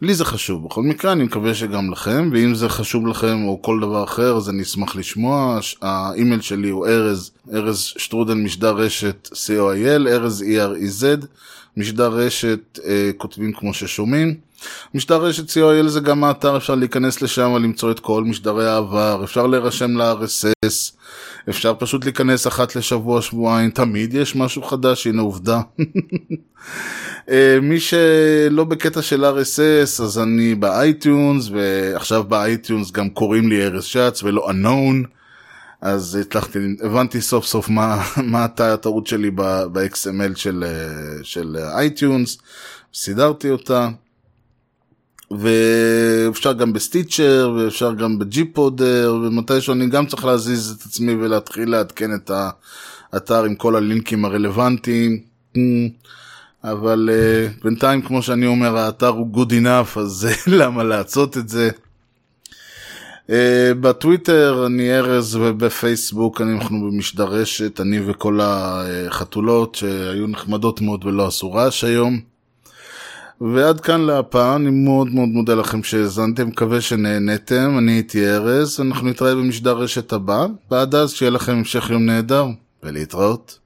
[0.01, 3.79] לי זה חשוב בכל מקרה, אני מקווה שגם לכם, ואם זה חשוב לכם או כל
[3.81, 5.59] דבר אחר, אז אני אשמח לשמוע.
[5.81, 11.25] האימייל שלי הוא ארז, ארז שטרודל משדר רשת co.il, ארז E-R-E-Z,
[11.77, 14.35] משדר רשת אה, כותבים כמו ששומעים.
[14.93, 19.47] משדר רשת co.il זה גם האתר, אפשר להיכנס לשם ולמצוא את כל משדרי העבר, אפשר
[19.47, 20.95] להירשם ל-RSS,
[21.49, 25.61] אפשר פשוט להיכנס אחת לשבוע, שבועיים, תמיד יש משהו חדש, הנה עובדה.
[27.29, 33.49] אה, מי שלא בקטע של RSS, אז אני ב iTunes, ועכשיו ב iTunes גם קוראים
[33.49, 35.07] לי ארז שץ ולא unknown,
[35.81, 42.37] אז הצלחתי, הבנתי סוף סוף מה, מה הטעות שלי ב-XML של, אה, של iTunes,
[42.93, 43.89] סידרתי אותה.
[45.31, 51.13] ואפשר גם ב Stitcher, ואפשר גם ב gPodder, ומתישהו אני גם צריך להזיז את עצמי
[51.13, 52.31] ולהתחיל לעדכן את
[53.13, 55.19] האתר עם כל הלינקים הרלוונטיים.
[56.63, 60.27] אבל אה, בינתיים, כמו שאני אומר, האתר הוא good enough, אז
[60.59, 61.69] למה לעשות את זה?
[63.27, 63.31] Uh,
[63.81, 71.83] בטוויטר אני ארז ובפייסבוק אנחנו במשדרשת, אני וכל החתולות שהיו נחמדות מאוד ולא עשו רעש
[71.83, 72.34] היום.
[73.41, 79.07] ועד כאן להפעם, אני מאוד מאוד מודה לכם שהאזנתם, מקווה שנהנתם, אני הייתי ארז, אנחנו
[79.07, 82.45] נתראה במשדר רשת הבא, ועד אז שיהיה לכם המשך יום נהדר,
[82.83, 83.59] ולהתראות.